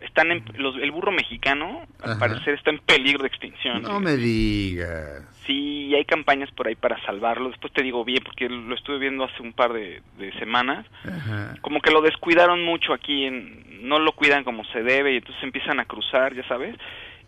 [0.00, 2.18] Están en, los, el burro mexicano, al Ajá.
[2.18, 3.82] parecer, está en peligro de extinción.
[3.82, 5.22] No me digas.
[5.50, 7.48] Sí, hay campañas por ahí para salvarlo.
[7.48, 10.86] Después te digo bien, porque lo estuve viendo hace un par de, de semanas.
[11.04, 11.56] Ajá.
[11.60, 15.42] Como que lo descuidaron mucho aquí, en, no lo cuidan como se debe y entonces
[15.42, 16.76] empiezan a cruzar, ya sabes,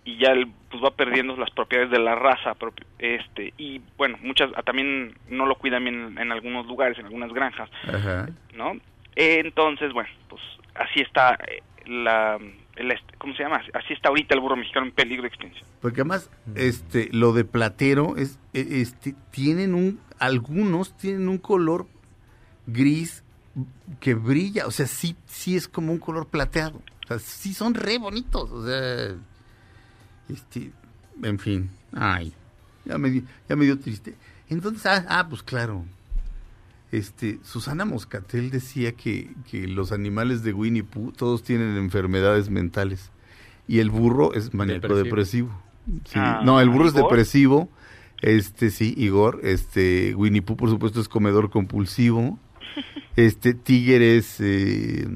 [0.04, 2.54] y ya el- pues va perdiendo las propiedades de la raza.
[3.00, 7.32] este Y bueno, muchas ah, también no lo cuidan bien en, algunos lugares, en algunas
[7.32, 7.68] granjas.
[7.88, 8.28] Ajá.
[8.54, 8.74] ¿no?
[9.16, 10.40] Entonces, bueno, pues
[10.76, 12.38] así está eh, la,
[12.76, 13.60] el ¿cómo se llama?
[13.74, 15.66] Así está ahorita el burro mexicano en peligro de extinción.
[15.80, 21.86] Porque además, este, lo de platero es, e- este, tienen un, algunos tienen un color
[22.66, 23.22] gris
[24.00, 26.80] que brilla, o sea, sí, sí es como un color plateado.
[27.04, 29.14] O sea, sí son re bonitos, o sea,
[30.28, 30.70] este,
[31.22, 32.32] en fin, ay,
[32.84, 34.14] ya me, ya me dio triste.
[34.48, 35.84] Entonces, ah, ah, pues claro,
[36.92, 43.10] este, Susana Moscatel decía que, que los animales de Winnie Pooh todos tienen enfermedades mentales.
[43.66, 45.50] Y el burro es maníaco depresivo.
[46.04, 47.70] Sí, Ah, no, el burro es depresivo.
[48.20, 52.38] Este sí, Igor, este Winnie Pooh por supuesto es comedor compulsivo.
[53.16, 55.06] Este Tiger es eh,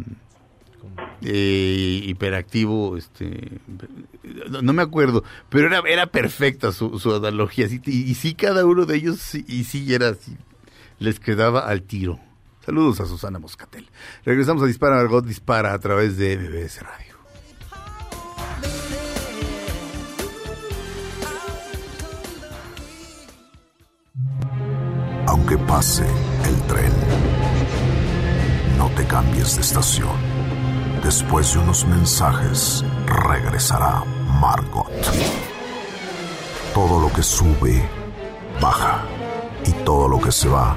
[1.23, 3.59] eh, hiperactivo, este
[4.51, 7.67] no, no me acuerdo, pero era era perfecta su, su analogía.
[7.71, 10.37] Sí, y, y sí cada uno de ellos sí, y sí era así
[10.99, 12.19] les quedaba al tiro.
[12.65, 13.89] Saludos a Susana Moscatel.
[14.25, 17.17] Regresamos a Dispara Margot Dispara a través de MBS Radio.
[25.29, 26.07] Aunque pase
[26.45, 26.93] el tren,
[28.79, 30.17] no te cambies de estación.
[31.05, 34.03] Después de unos mensajes, regresará
[34.41, 34.91] Margot.
[36.75, 37.89] Todo lo que sube,
[38.61, 39.05] baja.
[39.65, 40.77] Y todo lo que se va,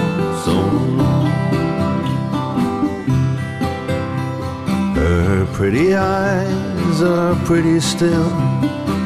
[5.53, 8.29] pretty eyes are pretty still,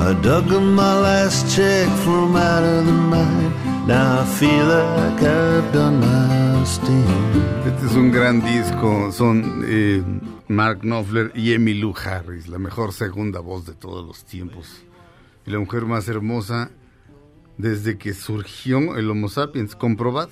[0.00, 3.52] I dug up my last check from out of the mine.
[3.86, 7.66] Now I feel like I've done my stint.
[7.66, 9.10] Este es un gran disco.
[9.12, 10.02] Son eh,
[10.48, 14.82] Mark Knopfler y Emmylou Harris, la mejor segunda voz de todos los tiempos.
[15.46, 16.70] Y la mujer más hermosa
[17.58, 20.30] desde que surgió el Homo sapiens, comprobado.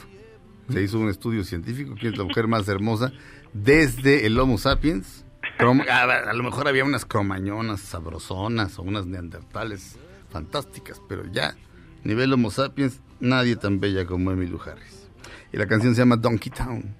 [0.70, 3.12] Se hizo un estudio científico quién es la mujer más hermosa
[3.52, 5.24] desde el Homo sapiens.
[5.58, 9.96] A, lo mejor había unas cromañonas sabrosonas o unas neandertales
[10.30, 11.56] fantásticas, pero ya,
[12.04, 15.08] nivel Homo sapiens, nadie tan bella como Emmylou Harris.
[15.52, 16.96] Y la canción se llama Donkey Town.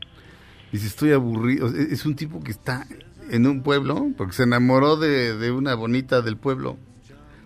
[0.71, 1.69] Dice, estoy aburrido.
[1.69, 2.87] Es es un tipo que está
[3.31, 6.79] en un pueblo, porque se enamoró de, de una bonita del pueblo.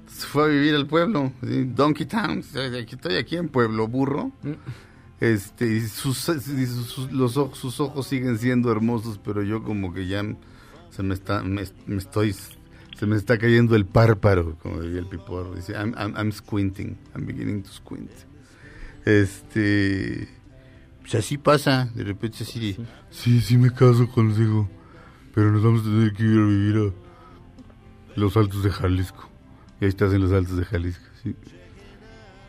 [0.08, 1.64] Se fue a vivir al pueblo, ¿sí?
[1.64, 2.38] Donkey Town.
[2.38, 4.32] Estoy aquí- en Pueblo Burro.
[5.20, 9.92] Este, y sus, dice, sus- los ojos, sus ojos siguen siendo hermosos, pero yo como
[9.92, 10.22] que ya
[10.90, 15.06] se me está, me, me estoy, se me está cayendo el párpado, como diría el
[15.06, 15.54] piporro.
[15.54, 18.10] Dice, I'm, I'm, I'm squinting, I'm beginning to squint.
[19.06, 20.28] Este,
[21.00, 24.68] pues así pasa, de repente así, de, sí, sí me caso contigo,
[25.34, 26.76] pero nos vamos a tener que ir a vivir
[28.16, 29.25] a los altos de Jalisco.
[29.80, 31.34] Y ahí estás en los altos de Jalisco, sí.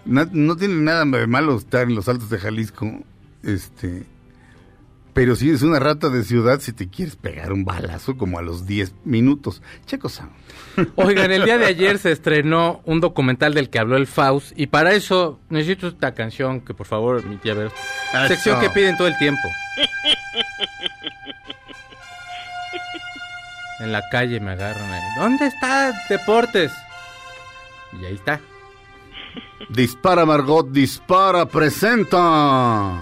[0.06, 3.04] No tiene nada de malo estar en los altos de Jalisco,
[3.44, 4.06] este,
[5.18, 8.44] pero si es una rata de ciudad, si te quieres pegar un balazo como a
[8.44, 9.64] los 10 minutos.
[9.88, 10.32] Checo Sound.
[10.96, 14.68] Oigan, el día de ayer se estrenó un documental del que habló el Faust y
[14.68, 17.72] para eso necesito esta canción que por favor, mi tía ver.
[18.28, 19.42] Sección que piden todo el tiempo.
[23.80, 25.02] En la calle me agarran ahí.
[25.20, 26.72] ¿Dónde está Deportes?
[28.02, 28.40] Y ahí está.
[29.70, 32.94] Dispara Margot, dispara, presenta.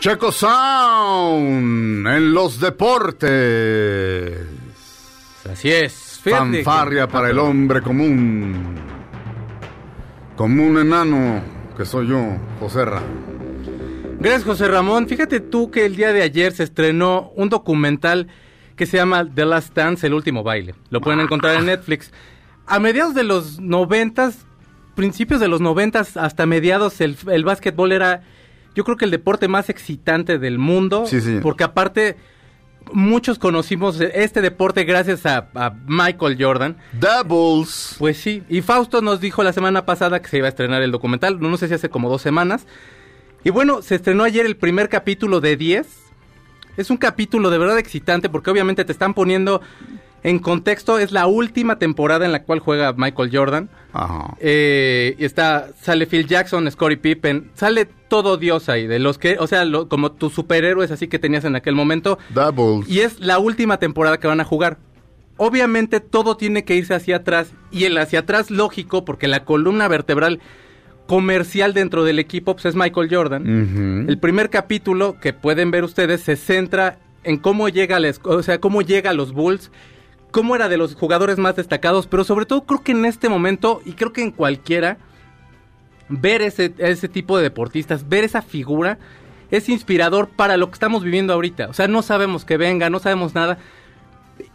[0.00, 4.40] Checo Sound en los deportes.
[5.50, 6.20] Así es.
[6.22, 8.74] Fíjate que- Fanfarria para el hombre común.
[10.36, 11.40] Como un enano
[11.76, 13.00] que soy yo, Joserra.
[14.18, 15.06] Gracias, José Ramón.
[15.08, 18.28] Fíjate tú que el día de ayer se estrenó un documental
[18.76, 20.74] que se llama The Last Dance, el último baile.
[20.90, 22.12] Lo pueden encontrar en Netflix.
[22.66, 24.46] A mediados de los noventas,
[24.94, 28.22] principios de los noventas hasta mediados, el, el básquetbol era,
[28.74, 31.04] yo creo que el deporte más excitante del mundo.
[31.06, 31.38] Sí, sí.
[31.42, 32.16] Porque aparte,
[32.92, 36.76] muchos conocimos este deporte gracias a, a Michael Jordan.
[36.92, 37.96] Doubles.
[37.98, 40.92] Pues sí, y Fausto nos dijo la semana pasada que se iba a estrenar el
[40.92, 42.66] documental, no sé si hace como dos semanas.
[43.44, 46.01] Y bueno, se estrenó ayer el primer capítulo de 10.
[46.76, 49.60] Es un capítulo de verdad excitante porque obviamente te están poniendo
[50.22, 50.98] en contexto.
[50.98, 53.68] Es la última temporada en la cual juega Michael Jordan.
[53.92, 54.34] Ajá.
[54.40, 59.36] Eh, y está, sale Phil Jackson, Scottie Pippen, sale todo Dios ahí, de los que,
[59.38, 62.18] o sea, lo- como tus superhéroes así que tenías en aquel momento.
[62.30, 62.88] Doubles.
[62.88, 64.78] Y es la última temporada que van a jugar.
[65.38, 69.88] Obviamente todo tiene que irse hacia atrás y el hacia atrás lógico porque la columna
[69.88, 70.40] vertebral
[71.12, 74.06] comercial dentro del equipo pues, es Michael Jordan.
[74.08, 78.62] El primer capítulo que pueden ver ustedes se centra en cómo llega, la o sea,
[78.62, 79.70] cómo llega a los Bulls,
[80.30, 83.82] cómo era de los jugadores más destacados, pero sobre todo creo que en este momento
[83.84, 84.96] y creo que en cualquiera
[86.08, 88.98] ver ese, ese tipo de deportistas, ver esa figura
[89.50, 91.68] es inspirador para lo que estamos viviendo ahorita.
[91.68, 93.58] O sea, no sabemos que venga, no sabemos nada.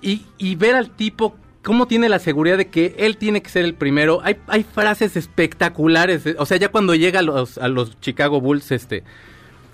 [0.01, 1.35] Y, y ver al tipo
[1.67, 4.21] cómo tiene la seguridad de que él tiene que ser el primero.
[4.23, 6.25] Hay, hay frases espectaculares.
[6.25, 9.03] eh, O sea, ya cuando llega a los, a los Chicago Bulls, este,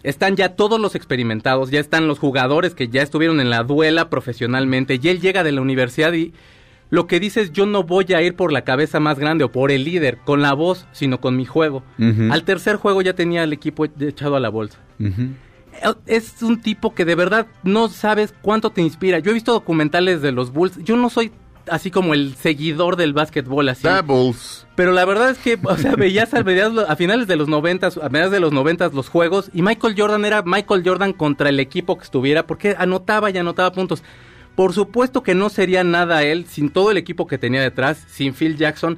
[0.01, 4.09] están ya todos los experimentados, ya están los jugadores que ya estuvieron en la duela
[4.09, 4.99] profesionalmente.
[4.99, 6.33] Y él llega de la universidad y
[6.89, 9.51] lo que dice es yo no voy a ir por la cabeza más grande o
[9.51, 11.83] por el líder, con la voz, sino con mi juego.
[12.31, 14.79] Al tercer juego ya tenía el equipo echado a la bolsa.
[16.07, 19.19] Es un tipo que de verdad no sabes cuánto te inspira.
[19.19, 20.83] Yo he visto documentales de los Bulls.
[20.83, 21.31] Yo no soy
[21.69, 23.87] así como el seguidor del básquetbol así.
[23.87, 24.65] Doubles.
[24.75, 27.97] Pero la verdad es que, o sea, veías a, mediados- a finales de los noventas,
[27.97, 31.59] a mediados de los noventas los juegos y Michael Jordan era Michael Jordan contra el
[31.59, 34.03] equipo que estuviera porque anotaba y anotaba puntos.
[34.55, 38.33] Por supuesto que no sería nada él sin todo el equipo que tenía detrás, sin
[38.33, 38.97] Phil Jackson.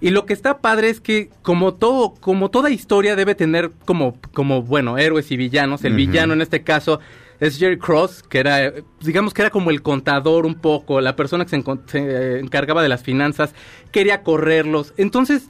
[0.00, 4.18] Y lo que está padre es que como todo, como toda historia debe tener como,
[4.34, 5.84] como bueno, héroes y villanos.
[5.84, 7.00] El villano en este caso
[7.40, 11.16] es Jerry Cross, que era, eh, digamos que era como el contador un poco, la
[11.16, 13.54] persona que se, encargaba de las finanzas,
[13.90, 14.94] quería correrlos.
[14.96, 15.48] Entonces,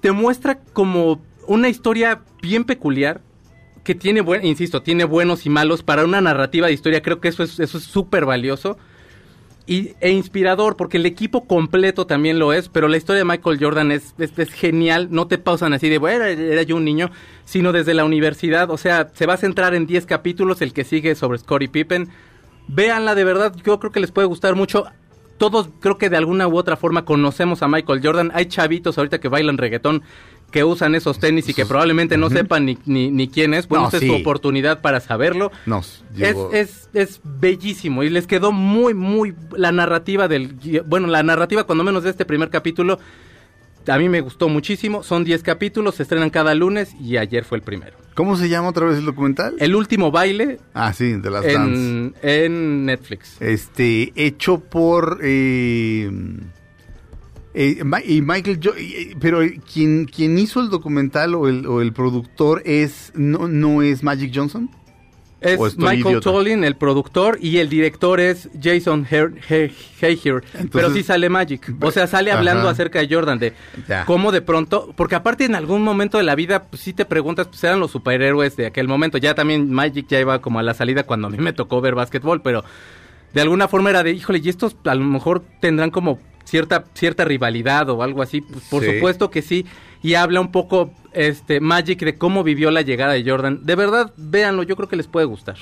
[0.00, 3.20] te muestra como una historia bien peculiar
[3.84, 7.02] que tiene buen, insisto, tiene buenos y malos para una narrativa de historia.
[7.02, 8.78] Creo que eso es eso es súper valioso
[9.66, 13.58] y, e inspirador porque el equipo completo también lo es, pero la historia de Michael
[13.60, 15.08] Jordan es, es, es genial.
[15.10, 17.10] No te pausan así de, bueno, era, yo un niño,
[17.44, 18.70] sino desde la universidad.
[18.70, 22.08] O sea, se va a centrar en 10 capítulos, el que sigue sobre Scottie Pippen.
[22.68, 24.86] Véanla, de verdad, yo creo que les puede gustar mucho.
[25.38, 28.30] Todos creo que de alguna u otra forma conocemos a Michael Jordan.
[28.34, 30.02] Hay chavitos ahorita que bailan reggaetón
[30.52, 33.66] que usan esos tenis y que probablemente no sepan ni, ni, ni quién es.
[33.66, 34.06] Bueno, No, esta sí.
[34.06, 35.50] es tu oportunidad para saberlo.
[35.66, 40.54] Nos Es, es, es bellísimo y les quedó muy, muy la narrativa del...
[40.86, 43.00] Bueno, la narrativa cuando menos de este primer capítulo,
[43.88, 45.02] a mí me gustó muchísimo.
[45.02, 47.96] Son 10 capítulos, se estrenan cada lunes y ayer fue el primero.
[48.14, 49.56] ¿Cómo se llama otra vez el documental?
[49.58, 51.56] El último baile Ah, sí, de las Dance.
[51.80, 53.40] en, en Netflix.
[53.40, 55.18] Este, hecho por...
[55.22, 56.10] eh,
[57.54, 59.40] eh, y Michael Jo- eh, pero
[59.72, 64.32] quien, quien hizo el documental o el, o el productor es no, no es Magic
[64.34, 64.70] Johnson
[65.40, 66.30] Es ¿O estoy Michael idiota?
[66.30, 70.44] Tollin, el productor, y el director es Jason Heiher.
[70.70, 71.74] Pero sí sale Magic.
[71.80, 72.70] O sea, sale hablando Ajá.
[72.70, 73.52] acerca de Jordan, de
[73.88, 74.04] Ya.
[74.04, 77.48] cómo de pronto, porque aparte en algún momento de la vida, pues sí te preguntas,
[77.48, 79.18] pues eran los superhéroes de aquel momento.
[79.18, 81.94] Ya también Magic ya iba como a la salida cuando a mí me tocó ver
[81.96, 82.62] básquetbol, pero
[83.34, 86.20] de alguna forma era de, híjole, y estos a lo mejor tendrán como
[86.52, 88.42] cierta cierta rivalidad o algo así.
[88.42, 88.92] Pues, por Sí.
[88.92, 89.64] supuesto que sí.
[90.02, 93.60] Y habla un poco este Magic de cómo vivió la llegada de Jordan.
[93.64, 95.56] De verdad, véanlo, yo creo que les puede gustar.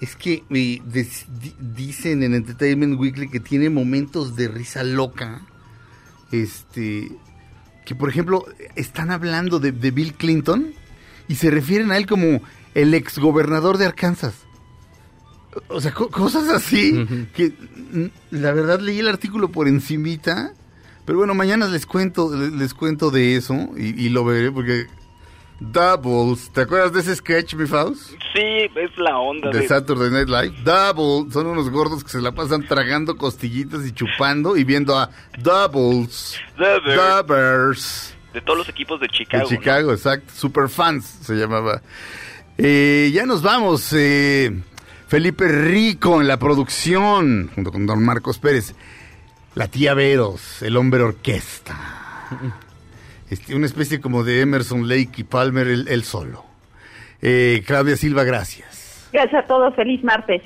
[0.00, 5.40] Es que eh, des- di- dicen en Entertainment Weekly que tiene momentos de risa loca
[6.32, 7.10] este,
[7.84, 8.44] que por ejemplo,
[8.76, 10.72] están hablando de, de Bill Clinton
[11.28, 12.40] y se refieren a él como
[12.74, 14.45] el exgobernador de Arkansas.
[15.68, 17.52] O sea, co- cosas así que
[18.30, 20.52] la verdad leí el artículo por encimita,
[21.04, 24.86] pero bueno, mañana les cuento les, les cuento de eso y, y lo veré porque
[25.58, 28.10] Doubles, ¿te acuerdas de ese sketch, mi Faust?
[28.34, 29.68] Sí, es la onda De de...
[29.68, 30.54] Saturday Night Live.
[30.62, 35.08] Double, son unos gordos que se la pasan tragando costillitas y chupando y viendo a
[35.38, 36.36] Doubles.
[36.58, 36.94] Double.
[36.94, 38.14] Dubbers.
[38.34, 39.44] de todos los equipos de De Chicago.
[39.44, 39.48] ¿no?
[39.48, 40.30] Chicago, exacto.
[40.34, 41.80] Superfans se llamaba.
[42.58, 43.94] Eh, ya nos vamos.
[43.94, 44.60] eh,
[45.08, 48.74] Felipe Rico en la producción, junto con don Marcos Pérez.
[49.54, 51.76] La tía Veros, el hombre orquesta.
[53.28, 56.44] Este, una especie como de Emerson Lake y Palmer, él, él solo.
[57.20, 59.08] Eh, Claudia Silva, gracias.
[59.12, 60.42] Gracias a todos, feliz martes.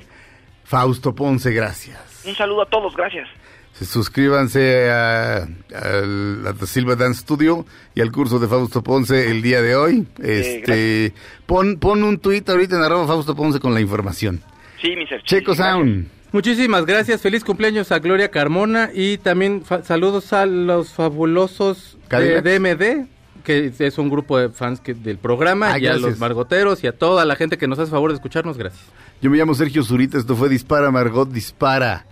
[0.63, 1.99] Fausto Ponce, gracias.
[2.25, 3.27] Un saludo a todos, gracias.
[3.73, 9.43] Se- Suscríbanse a, a la Silva Dance Studio y al curso de Fausto Ponce el
[9.43, 10.07] día de hoy.
[10.17, 11.13] Este,
[11.45, 14.41] pon, pon un tuit ahorita en arroba Fausto Ponce con la información.
[14.81, 15.21] Sí, mi ser.
[15.23, 16.07] Checo Sound.
[16.31, 22.41] Muchísimas gracias, feliz cumpleaños a Gloria Carmona y también fa- saludos a los fabulosos de.
[22.41, 23.07] DMD,
[23.43, 26.87] que es un grupo de fans que, del programa, Ah, y a los margoteros y
[26.87, 28.81] a toda la gente que nos hace favor de escucharnos, gracias.
[29.21, 32.05] Yo me llamo Sergio Zurita, esto fue Dispara Margot Dispara.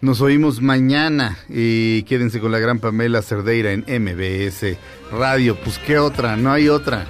[0.00, 4.78] Nos oímos mañana y quédense con la gran Pamela Cerdeira en MBS
[5.12, 5.56] Radio.
[5.62, 7.04] Pues qué otra, no hay otra.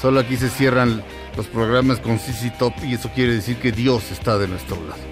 [0.00, 1.02] Solo aquí se cierran
[1.36, 5.02] los programas con CC Top y eso quiere decir que Dios está de nuestro lado.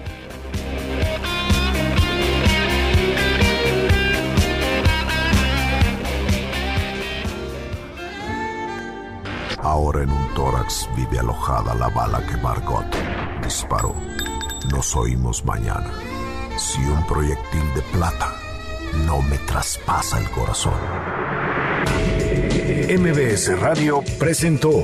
[9.57, 12.85] Ahora en un tórax vive alojada la bala que Margot
[13.43, 13.95] disparó.
[14.71, 15.91] Nos oímos mañana.
[16.57, 18.33] Si un proyectil de plata
[19.05, 20.73] no me traspasa el corazón.
[22.89, 24.83] MBS Radio presentó